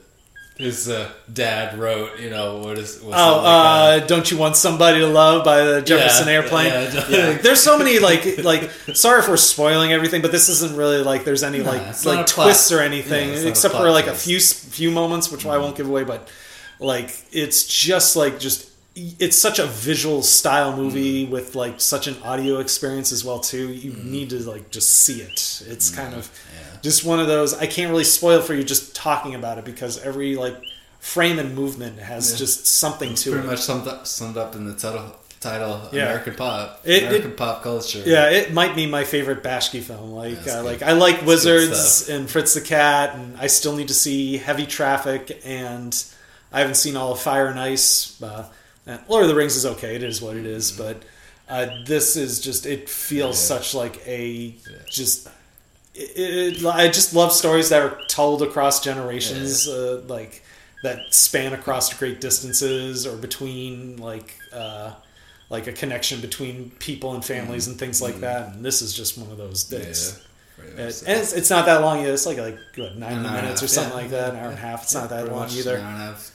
[0.59, 4.55] his uh, dad wrote, you know, what is what's Oh, like, uh, don't you want
[4.57, 6.65] somebody to love by the Jefferson Yeah, Airplane?
[6.67, 7.37] yeah, Yeah.
[7.41, 8.69] There's so many like like.
[8.93, 12.27] Sorry if we're spoiling everything, but this isn't really like there's any No, like like
[12.27, 15.45] twists or anything, yeah, it's not a except for like a few few moments, which
[15.45, 16.03] I won't give away.
[16.03, 16.27] But
[16.79, 21.29] like it's just like just it's such a visual style movie Mm.
[21.29, 23.69] with like such an audio experience as well too.
[23.71, 25.37] You need to like just see it.
[25.37, 25.71] Mm.
[25.71, 26.29] It's kind of
[26.81, 27.53] just one of those.
[27.53, 30.55] I can't really spoil for you just talking about it because every like
[30.99, 32.37] frame and movement has Yeah.
[32.37, 33.51] just something to pretty it.
[33.51, 36.03] much summed up, summed up in the title title Yeah.
[36.07, 38.03] American pop, It- American it- pop culture.
[38.05, 40.11] Yeah, it might be my favorite Bakshi film.
[40.11, 43.87] Like, That's uh, like I like Wizards and Fritz the Cat, and I still need
[43.87, 45.95] to see Heavy Traffic, and
[46.51, 48.21] I haven't seen all of Fire and Ice.
[48.21, 48.47] Uh,
[48.85, 50.73] and Lord of the Rings is okay; it is what it is.
[50.73, 50.83] Mm-hmm.
[50.83, 51.03] But
[51.47, 54.55] uh, this is just it feels such like a
[54.91, 55.29] just.
[55.95, 60.43] It, it, I just love stories that are told across generations, uh, like
[60.83, 64.93] that span across great distances or between like uh,
[65.49, 68.53] like a connection between people and families and things like that.
[68.53, 70.21] And this is just one of those days.
[70.55, 72.13] pretty And it's, it's not that long either.
[72.13, 74.01] It's like like what, nine An hour and minutes or something yeah.
[74.01, 74.33] like that.
[74.35, 74.83] An hour and a half.
[74.83, 75.75] It's not that long either.
[75.75, 76.31] An hour and a half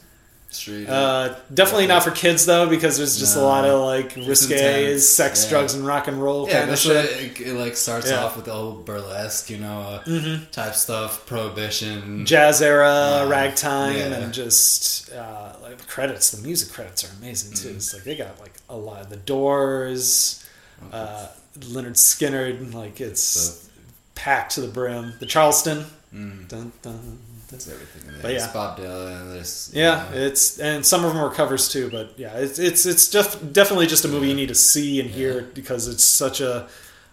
[0.55, 0.89] straight.
[0.89, 5.45] Uh, definitely not for kids though, because there's just a lot of like risque sex,
[5.45, 5.51] yeah.
[5.51, 7.05] drugs, and rock and roll yeah, kind of shit.
[7.41, 8.25] it, it like starts Yeah.
[8.25, 10.51] off with the old burlesque, you know, uh, Mhm.
[10.51, 14.15] type stuff, prohibition, jazz era, ragtime, yeah.
[14.15, 16.31] and just uh, like the credits.
[16.31, 17.69] The music credits are amazing too.
[17.71, 17.77] Mm.
[17.77, 20.45] It's like they got like a lot of the Doors,
[20.93, 21.27] uh,
[21.59, 22.73] Lynyrd Skynyrd.
[22.75, 23.69] Like it's
[24.15, 25.15] packed to the brim.
[25.21, 25.87] The Charleston.
[26.15, 26.47] Mm.
[26.49, 27.19] Dun, dun,
[27.55, 28.03] That's everything.
[28.03, 28.23] in there.
[28.23, 28.53] But There's yeah.
[28.53, 29.33] Bob Dylan.
[29.33, 33.09] There's Yeah, it's and some of them are covers too, but yeah, it's it's it's
[33.09, 36.69] def- definitely just a movie you need to see and hear because it's such a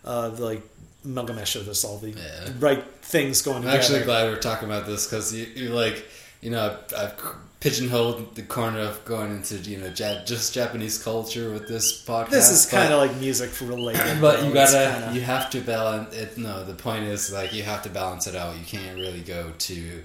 [0.05, 0.61] uh, like
[1.05, 2.13] amalgamation of this all the
[2.59, 3.77] right things going I'm together.
[3.79, 6.05] actually glad we're talking about this because you, you like,
[6.41, 7.23] you know, I've, I've
[7.59, 12.29] pigeonholed the corner of going into you know ja- just Japanese culture with this podcast.
[12.31, 14.47] This is kind of like music related, but though.
[14.47, 17.83] you gotta kinda- you have to balance it no the point is like you have
[17.83, 20.01] to balance it out you can't really go too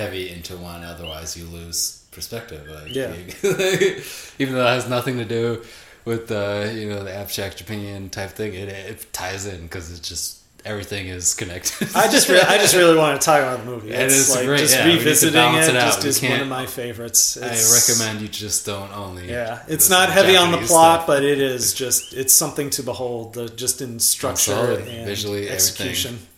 [0.00, 3.12] heavy into one otherwise you lose perspective like Yeah.
[3.14, 4.02] you-
[4.38, 5.62] even though it has nothing to do
[6.04, 10.06] with the you know the abstract opinion type thing it, it ties in because it's
[10.08, 13.66] just everything is connected I just re- I just really want to talk about the
[13.66, 13.90] movie.
[13.90, 16.22] It It's is like great, just yeah, we need to revisiting it, it just is
[16.22, 17.36] one of my favorites.
[17.36, 21.06] I recommend you just don't only Yeah, it's not heavy on the plot, stuff.
[21.06, 23.34] but it is just it's something to behold.
[23.34, 24.88] The, just in structure solid.
[24.88, 26.12] and Visually, execution.
[26.14, 26.33] everything.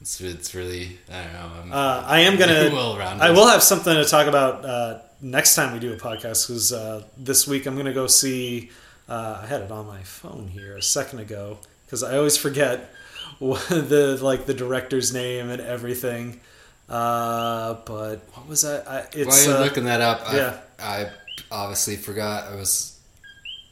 [0.00, 1.50] It's, it's really I don't know.
[1.62, 2.70] I'm Uh, I am gonna.
[2.72, 2.96] well.
[2.98, 6.72] I will have something to talk about uh, next time we do a podcast because
[6.72, 8.70] uh, this week I'm gonna go see.
[9.08, 12.90] Uh, I had it on my phone here a second ago because I always forget
[13.40, 16.40] the like the director's name and everything.
[16.88, 18.88] Uh, but what was that?
[18.88, 20.60] I, it's, While you're uh, looking that up, yeah.
[20.78, 21.10] I, I
[21.50, 23.00] obviously forgot I was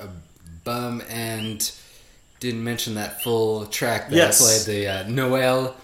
[0.00, 0.08] a
[0.64, 1.70] bum and
[2.40, 4.42] didn't mention that full track that Yes.
[4.42, 5.76] I played the uh, Noel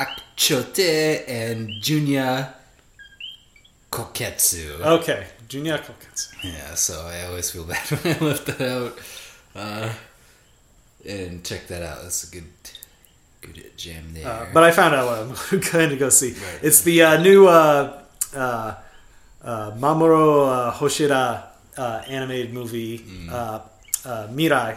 [0.00, 2.52] Akchote and Junya
[3.90, 4.80] Koketsu.
[4.80, 6.34] Okay, Junya Koketsu.
[6.44, 8.98] Yeah, so I always feel bad when I left that out.
[9.54, 9.92] Uh,
[11.08, 12.02] and check that out.
[12.02, 12.44] That's a good,
[13.40, 14.26] good jam there.
[14.28, 15.18] Uh, but I found out what
[15.52, 16.34] I'm going to go see.
[16.62, 18.02] It's the uh, new uh,
[18.34, 18.74] uh,
[19.42, 21.44] uh, Mamoru uh, Hosoda
[21.76, 23.30] uh, animated movie, Mm.
[23.30, 23.60] uh,
[24.04, 24.76] uh, Mirai,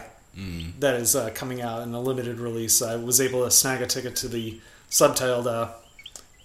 [0.78, 2.80] that is uh, coming out in a limited release.
[2.80, 4.58] I was able to snag a ticket to the
[4.90, 5.46] subtitled.
[5.46, 5.72] Uh,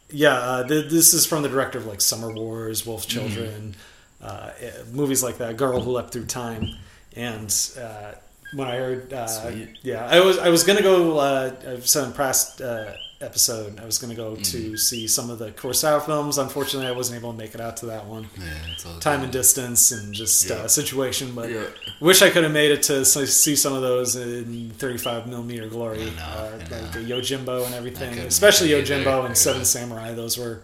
[0.10, 3.76] yeah, uh, th- this is from the director of like Summer Wars, Wolf Children,
[4.22, 5.58] uh, eh, movies like that.
[5.58, 6.76] Girl Who Leapt Through Time,
[7.16, 8.12] and uh,
[8.54, 11.18] when I heard, uh, yeah, I was I was gonna go.
[11.18, 15.52] Uh, I've in past uh, episode, I was gonna go to see some of the
[15.52, 16.38] Kurosawa films.
[16.38, 18.28] Unfortunately, I wasn't able to make it out to that one.
[18.38, 20.56] Yeah, Time and distance and just Yeah.
[20.58, 21.66] uh, situation, but Yeah.
[22.02, 26.12] wish I could have made it to see some of those in 35 millimeter glory,
[26.20, 29.04] uh, like the Yojimbo and everything, especially make it either.
[29.06, 30.14] Yojimbo and Seven Samurai.
[30.14, 30.62] Those were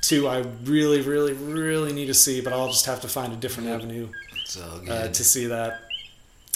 [0.00, 3.36] two I really, really, really need to see, but I'll just have to find a
[3.36, 4.08] different avenue
[4.88, 5.80] uh, to see that.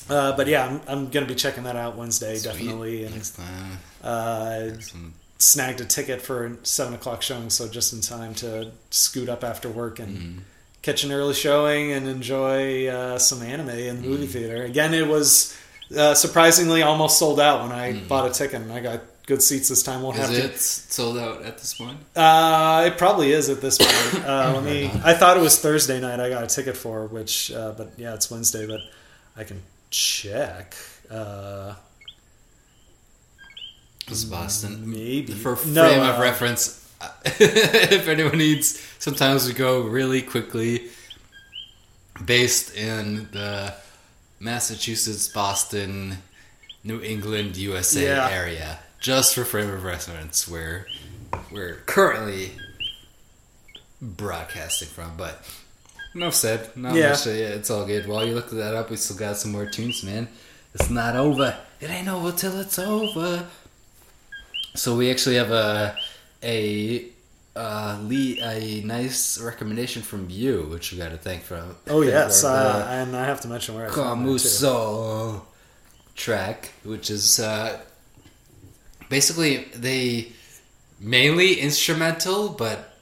[0.09, 2.53] Uh, but yeah, I'm, I'm gonna be checking that out Wednesday Sweet.
[2.53, 3.79] definitely, and Next time.
[4.05, 4.69] uh,
[5.39, 9.45] snagged a ticket for a seven o'clock showing, so just in time to scoot up
[9.45, 10.39] after work and Mm-hmm.
[10.83, 14.11] catch an early showing and enjoy uh, some anime in the Mm-hmm.
[14.11, 14.63] movie theater.
[14.65, 15.57] Again, it was
[15.97, 18.09] uh, surprisingly almost sold out when I Mm-hmm.
[18.09, 20.03] bought a ticket, and I got good seats this time.
[20.03, 20.59] Won't Is have it to.
[20.59, 21.99] sold out at this point?
[22.15, 24.25] Uh, it probably is at this point.
[24.27, 24.87] Uh, let me.
[25.05, 26.19] I thought it was Thursday night.
[26.21, 28.67] I got a ticket for, which, uh, but yeah, it's Wednesday.
[28.67, 28.81] But
[29.37, 29.61] I can
[29.91, 30.75] check.
[34.09, 34.89] Was Boston?
[34.91, 35.33] Maybe.
[35.33, 36.89] For No, frame of uh, reference,
[37.25, 40.89] if anyone needs, sometimes we go really quickly
[42.25, 43.75] based in the
[44.39, 46.19] Massachusetts, Boston,
[46.85, 48.29] New England, USA Yeah.
[48.31, 48.79] area.
[49.01, 50.87] Just for frame of reference, where
[51.51, 52.53] we're currently
[54.01, 55.17] broadcasting from.
[55.17, 55.45] But
[56.15, 56.77] enough said.
[56.77, 57.11] Not Yeah.
[57.11, 57.27] much.
[57.27, 58.07] yeah, it's all good.
[58.07, 60.29] While you look that up, we still got some more tunes, man.
[60.75, 61.57] It's not over.
[61.81, 63.47] It ain't over till it's over.
[64.77, 65.97] So we actually have a
[66.43, 67.07] a
[67.57, 71.57] uh, Lee, a nice recommendation from you, which we got to thank for.
[71.89, 74.37] oh thank yes, for uh, and I have to mention where I found that, too.
[74.37, 75.43] Kamuso
[76.15, 77.81] track, which is uh,
[79.09, 80.33] basically they
[81.01, 82.96] mainly instrumental, but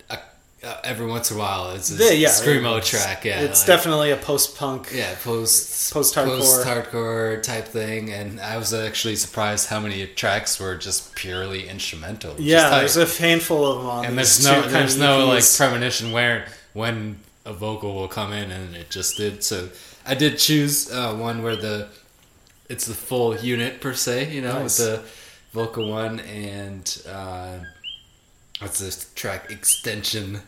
[0.65, 3.25] uh, every once in a while it's a Yeah, yeah, screamo it's- track.
[3.25, 4.89] Yeah, it's like- definitely a post-punk.
[4.93, 6.39] yeah, post Post-hardcore.
[6.39, 12.35] post-hardcore type thing, and I was actually surprised how many tracks were just purely instrumental.
[12.39, 14.05] Yeah, there's a handful of them on.
[14.07, 18.75] and there's no there's no like premonition where when a vocal will come in, and
[18.75, 19.45] it just did.
[19.45, 19.69] So
[20.07, 21.89] I did choose uh, one where the
[22.69, 24.79] it's the full unit per se, you know, Nice.
[24.79, 25.03] with the
[25.53, 27.59] vocal one and uh,
[28.61, 30.41] what's this track extension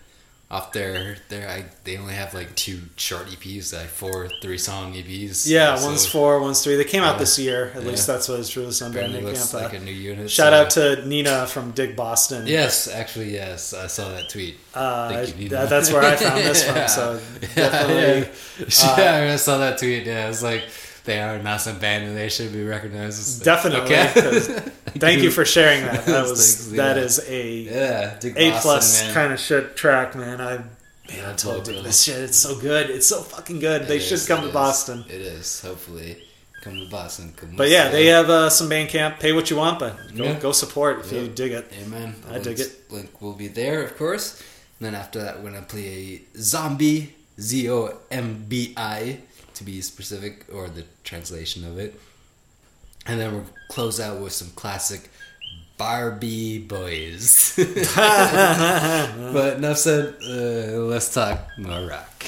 [0.48, 4.94] off their their I, they only have like two short EPs, like four three song
[4.94, 5.44] EPs.
[5.48, 6.76] Yeah, So one's four, one's three.
[6.76, 7.72] They came out this year.
[7.74, 7.88] At Yeah.
[7.88, 9.24] least that's what it's released on Apparently Bandcamp.
[9.24, 10.30] looks Uh, like a new unit.
[10.30, 10.56] Shout so-
[10.92, 12.46] out to Nina from Dig Boston.
[12.46, 13.74] Yes, actually, yes.
[13.74, 14.56] I saw that tweet.
[14.72, 15.50] Uh, Thank you, Nina.
[15.50, 17.20] that- that's where I found this from, so
[17.56, 18.30] definitely,
[18.60, 20.06] Yeah, uh, yeah, I saw that tweet.
[20.06, 20.62] Yeah, it's like
[21.06, 23.42] they are a awesome band and they should be recognized.
[23.44, 23.80] Definitely.
[23.94, 24.06] Okay.
[24.98, 26.04] Thank you for sharing that.
[26.06, 30.40] That was that is a Yeah, dig a plus kind of shit track, man.
[30.40, 31.78] I man, I told totally.
[31.78, 32.18] you this shit.
[32.18, 32.90] It's so good.
[32.90, 33.82] It's so fucking good.
[33.82, 34.52] It they is, should come to is.
[34.54, 35.04] Boston.
[35.08, 35.60] It is.
[35.62, 36.22] Hopefully,
[36.62, 37.32] come to Boston.
[37.36, 39.20] Come But yeah, they have uh, some Bandcamp.
[39.20, 40.38] Pay what you want, but go, Yeah.
[40.40, 41.72] go support if you dig it.
[41.84, 42.14] Amen.
[42.30, 44.42] I dig Links- Link will be there, of course.
[44.80, 49.20] And then after that, we're gonna play a zombie, Z O M B I,
[49.56, 52.00] to be specific, or the translation of it.
[53.06, 55.10] And then we'll close out with some classic
[55.78, 57.54] Barbee Boys.
[57.96, 60.16] but enough said.
[60.22, 62.24] Uh, let's talk more rock.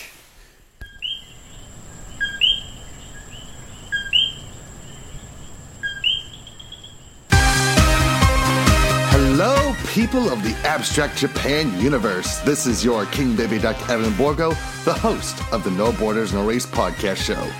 [9.89, 12.41] People of the Abstract Japan universe.
[12.41, 14.51] This is your King Baby Duck Evan Borgo,
[14.84, 17.51] the host of the No Borders No Race podcast show.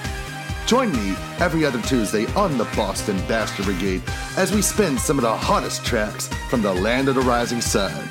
[0.67, 4.03] Join me every other Tuesday on the Boston Bastard Brigade
[4.37, 8.07] as we spin some of the hottest tracks from the land of the rising sun.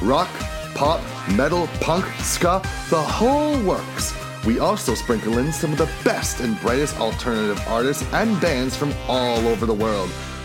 [0.00, 0.30] Rock,
[0.74, 1.02] pop,
[1.32, 4.14] metal, punk, ska, the whole works.
[4.46, 8.94] We also sprinkle in some of the best and brightest alternative artists and bands from
[9.08, 10.10] all over the world,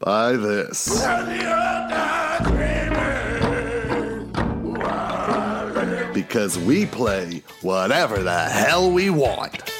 [0.00, 1.04] by this.
[6.14, 9.79] Because we play whatever the hell we want.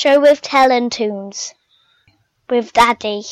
[0.00, 1.54] Show with Talent Tunes
[2.48, 3.24] with Daddy.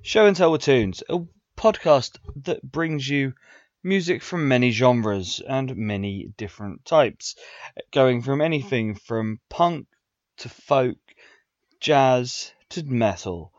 [0.00, 1.18] Show and Tell with Tunes, a
[1.58, 3.34] podcast that brings you
[3.82, 7.36] music from many genres and many different types,
[7.92, 9.88] going from anything from punk
[10.38, 10.96] to folk,
[11.80, 13.52] jazz to metal.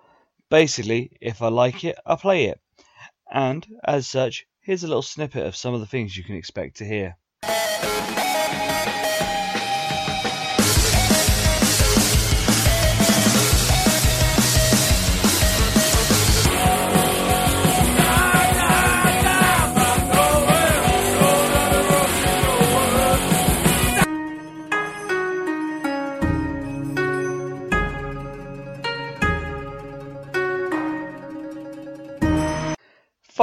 [0.55, 2.61] Basically, if I like it, I play it.
[3.29, 6.77] And, as such, here's a little snippet of some of the things you can expect
[6.77, 7.17] to hear.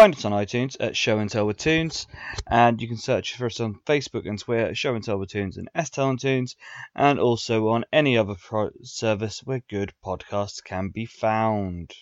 [0.02, 2.08] Find us on iTunes at Show and Tell with Tunes,
[2.50, 5.30] and you can search for us on Facebook and Twitter at Show and Tell with
[5.30, 6.56] Tunes and S Tell and Tunes,
[6.96, 11.94] and also on any other pro- service where good podcasts can be found.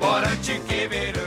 [0.00, 1.21] Why don't you give it a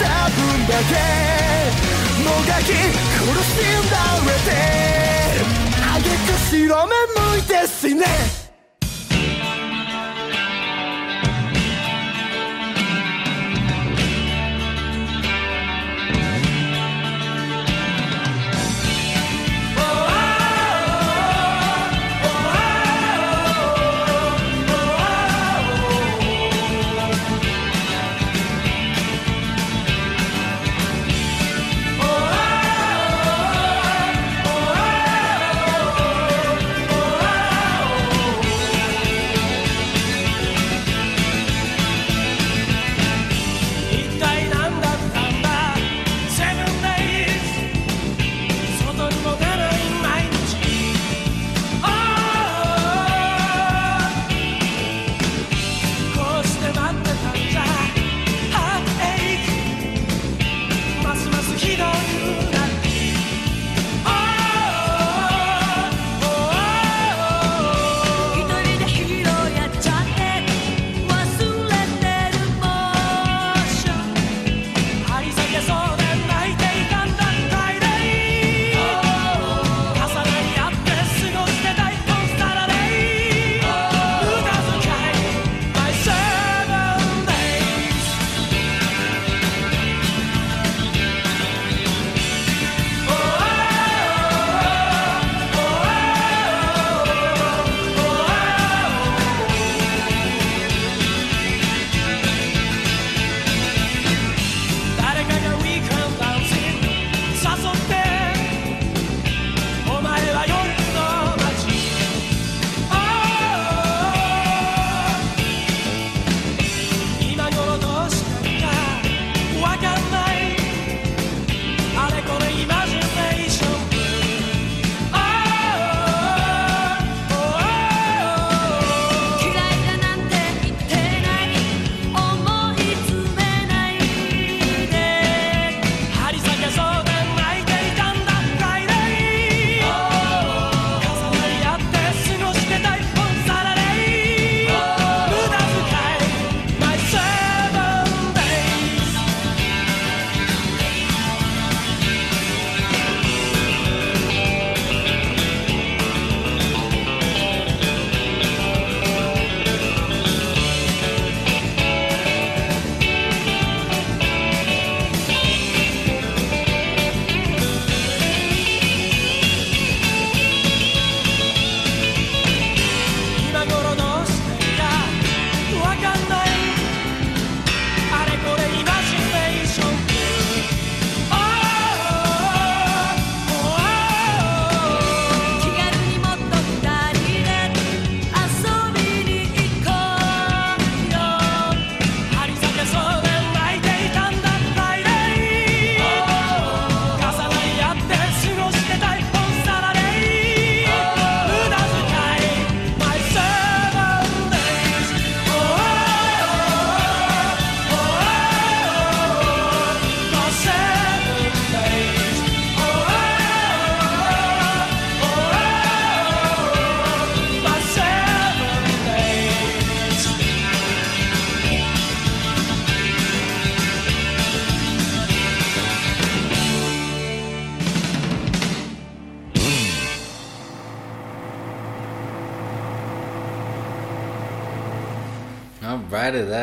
[0.00, 0.94] た分だけ
[2.24, 4.50] もがき苦しんだ上で。
[5.82, 6.92] あげく白目
[7.32, 8.39] 向いて死ね。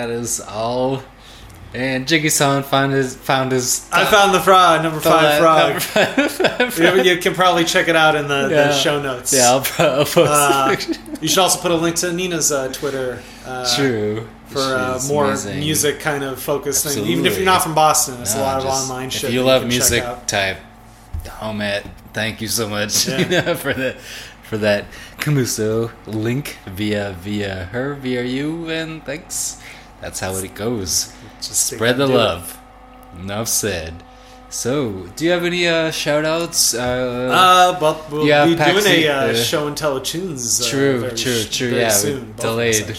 [0.08, 1.04] That is all.
[1.74, 3.88] And Jiggy-san found his found his.
[3.92, 6.60] I found the frog, number five frog.
[6.60, 8.68] number you, you can probably check it out in the, Yeah.
[8.68, 9.34] the show notes.
[9.34, 9.66] Yeah, I'll
[10.00, 10.76] I'll post Uh,
[11.22, 13.22] you should also put a link to Nina's uh, Twitter.
[13.46, 14.28] Uh, True.
[14.48, 15.60] For uh, more amazing.
[15.60, 17.06] music kind of focused thing.
[17.06, 19.26] Even if you're not from Boston, it's a No, lot of online shit.
[19.26, 20.58] If you love check music, type
[21.30, 21.84] home at.
[22.14, 23.54] Thank you so much Yeah.
[23.56, 23.98] for that
[24.44, 24.86] for that
[25.18, 29.62] Camuso link via via her via you and thanks.
[30.02, 31.14] That's how it goes.
[31.38, 32.16] Just spread the do it.
[32.16, 32.60] love.
[33.20, 34.04] Enough said.
[34.50, 36.74] So, do you have any uh, shout outs?
[36.74, 40.62] Uh, Uh, but we'll yeah, be Paxi, doing a uh, uh, show and tell tunes.
[40.62, 41.70] Uh, True, very true, true.
[41.76, 42.34] yeah, soon.
[42.34, 42.98] us, delayed.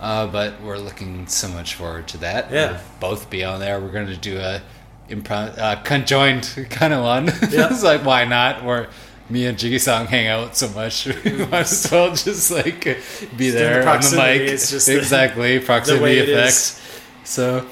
[0.00, 2.52] Uh, but we're looking so much forward to that.
[2.52, 2.72] Yeah.
[2.72, 3.80] We'll both be on there.
[3.80, 4.62] We're going to do a
[5.08, 7.26] improv, uh, conjoined kind of one.
[7.26, 7.68] Yeah.
[7.72, 8.62] it's like why not?
[8.64, 8.86] Or
[9.30, 12.94] me and Jiggy San hang out so much, we might as well just like be
[12.94, 14.40] Just there the on the mic.
[14.42, 16.28] it's just the- exactly the proximity is.
[16.28, 17.00] effects.
[17.24, 17.66] So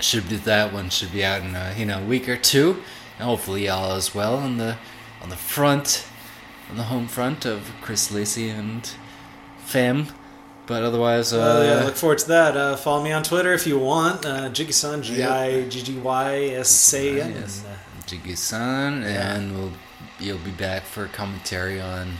[0.00, 2.82] should be that one should be out in uh, you know a week or two,
[3.18, 4.76] and hopefully all is well on the
[5.22, 6.06] on the front,
[6.70, 8.90] on the home front of Chris Lacey and
[9.58, 10.06] fam.
[10.66, 12.56] But otherwise, uh, Well, yeah, look forward to that.
[12.56, 14.24] Uh, follow me on Twitter if you want.
[14.24, 17.44] Uh, Jiggy-san, G I G G Y S A N.
[18.06, 19.72] Jiggy San, and we'll
[20.20, 22.14] you'll be back for commentary on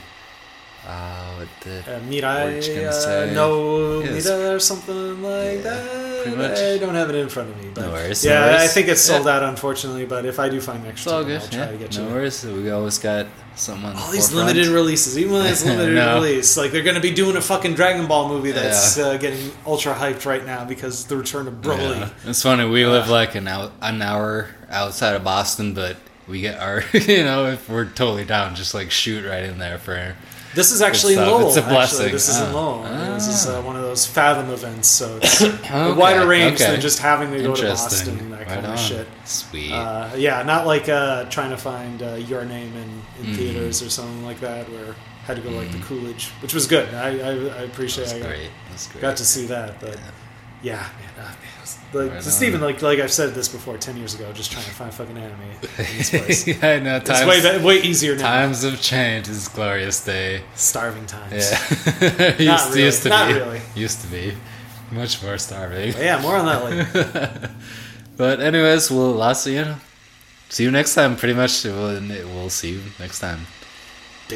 [0.87, 4.25] uh, what the Uh, Mirai, you gonna uh, no Yes.
[4.25, 6.21] Mira or something like that.
[6.23, 6.57] pretty much.
[6.57, 7.69] I don't have it in front of me.
[7.73, 9.35] But No worries, no Yeah, I think it's sold Yeah.
[9.37, 10.05] out, unfortunately.
[10.05, 11.11] But if I do find extra.
[11.13, 12.13] I'll try Yeah, to get no you.
[12.13, 12.43] worries.
[12.43, 13.95] We always got someone.
[13.95, 16.15] All these limited releases, even when it's limited No.
[16.15, 19.51] release, like they're going to be doing a fucking Dragon Ball movie that's uh, getting
[19.67, 21.99] ultra hyped right now because the return of Broly.
[21.99, 22.09] Yeah.
[22.25, 22.65] It's funny.
[22.67, 25.95] We live like an out, an hour outside of Boston, but
[26.31, 29.77] we get our you know if we're totally down, just like shoot right in there
[29.77, 30.15] for.
[30.53, 31.19] This is actually in.
[31.19, 31.47] Lowell.
[31.47, 31.75] It's a actually.
[31.75, 32.11] blessing.
[32.11, 32.53] This is in Ah.
[32.53, 33.13] Lowell.
[33.13, 36.71] This is uh, one of those Fathom events, so it's a wider range okay.
[36.71, 38.73] than just having to go to Boston and that Right kind on.
[38.73, 39.07] of shit.
[39.23, 39.71] Sweet.
[39.71, 43.35] Uh, yeah, not like uh, trying to find uh, your name in, in Mhm.
[43.37, 46.67] theaters or something like that, where I had to go like the Coolidge, which was
[46.67, 46.93] good.
[46.95, 48.07] I, I, I appreciate.
[48.07, 48.49] That's I got, great.
[48.71, 49.01] That's great.
[49.03, 49.97] Got to see that, but
[50.63, 51.11] yeah, man.
[51.17, 51.35] Uh, man
[51.93, 52.67] like Right Stephen, on.
[52.67, 55.41] like like I've said this before, ten years ago, just trying to find fucking anime
[55.41, 56.47] in this place.
[56.47, 56.95] yeah, I know.
[56.97, 58.23] It's Times, way way easier now.
[58.23, 59.29] Times have changed.
[59.29, 60.41] It's a glorious day.
[60.55, 61.51] Starving times.
[61.51, 61.57] Yeah.
[62.01, 62.83] Not used, really.
[62.83, 63.33] used to Not be.
[63.33, 63.61] really.
[63.75, 64.33] Used to be.
[64.91, 65.93] Much more starving.
[65.93, 67.51] But Yeah, more on that later.
[68.17, 69.75] but anyways, we'll see you.
[70.49, 71.15] See you next time.
[71.15, 73.39] Pretty much, we'll, we'll see you next time.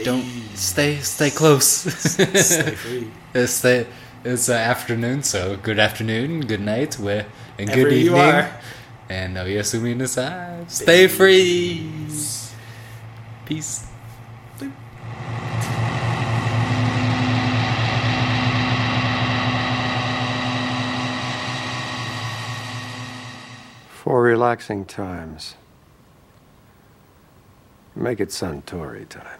[0.03, 0.23] Don't
[0.55, 1.67] stay stay close.
[1.67, 3.07] Stay free.
[3.45, 3.87] Stay.
[4.25, 7.27] It's uh, afternoon, so good afternoon, good night, where
[7.57, 8.21] and good Wherever you evening.
[8.21, 8.51] are.
[9.09, 10.69] And no yasumi nasai.
[10.69, 11.89] Stay free.
[13.45, 13.87] Peace.
[23.89, 25.55] For relaxing times,
[27.95, 29.39] make it Suntory time.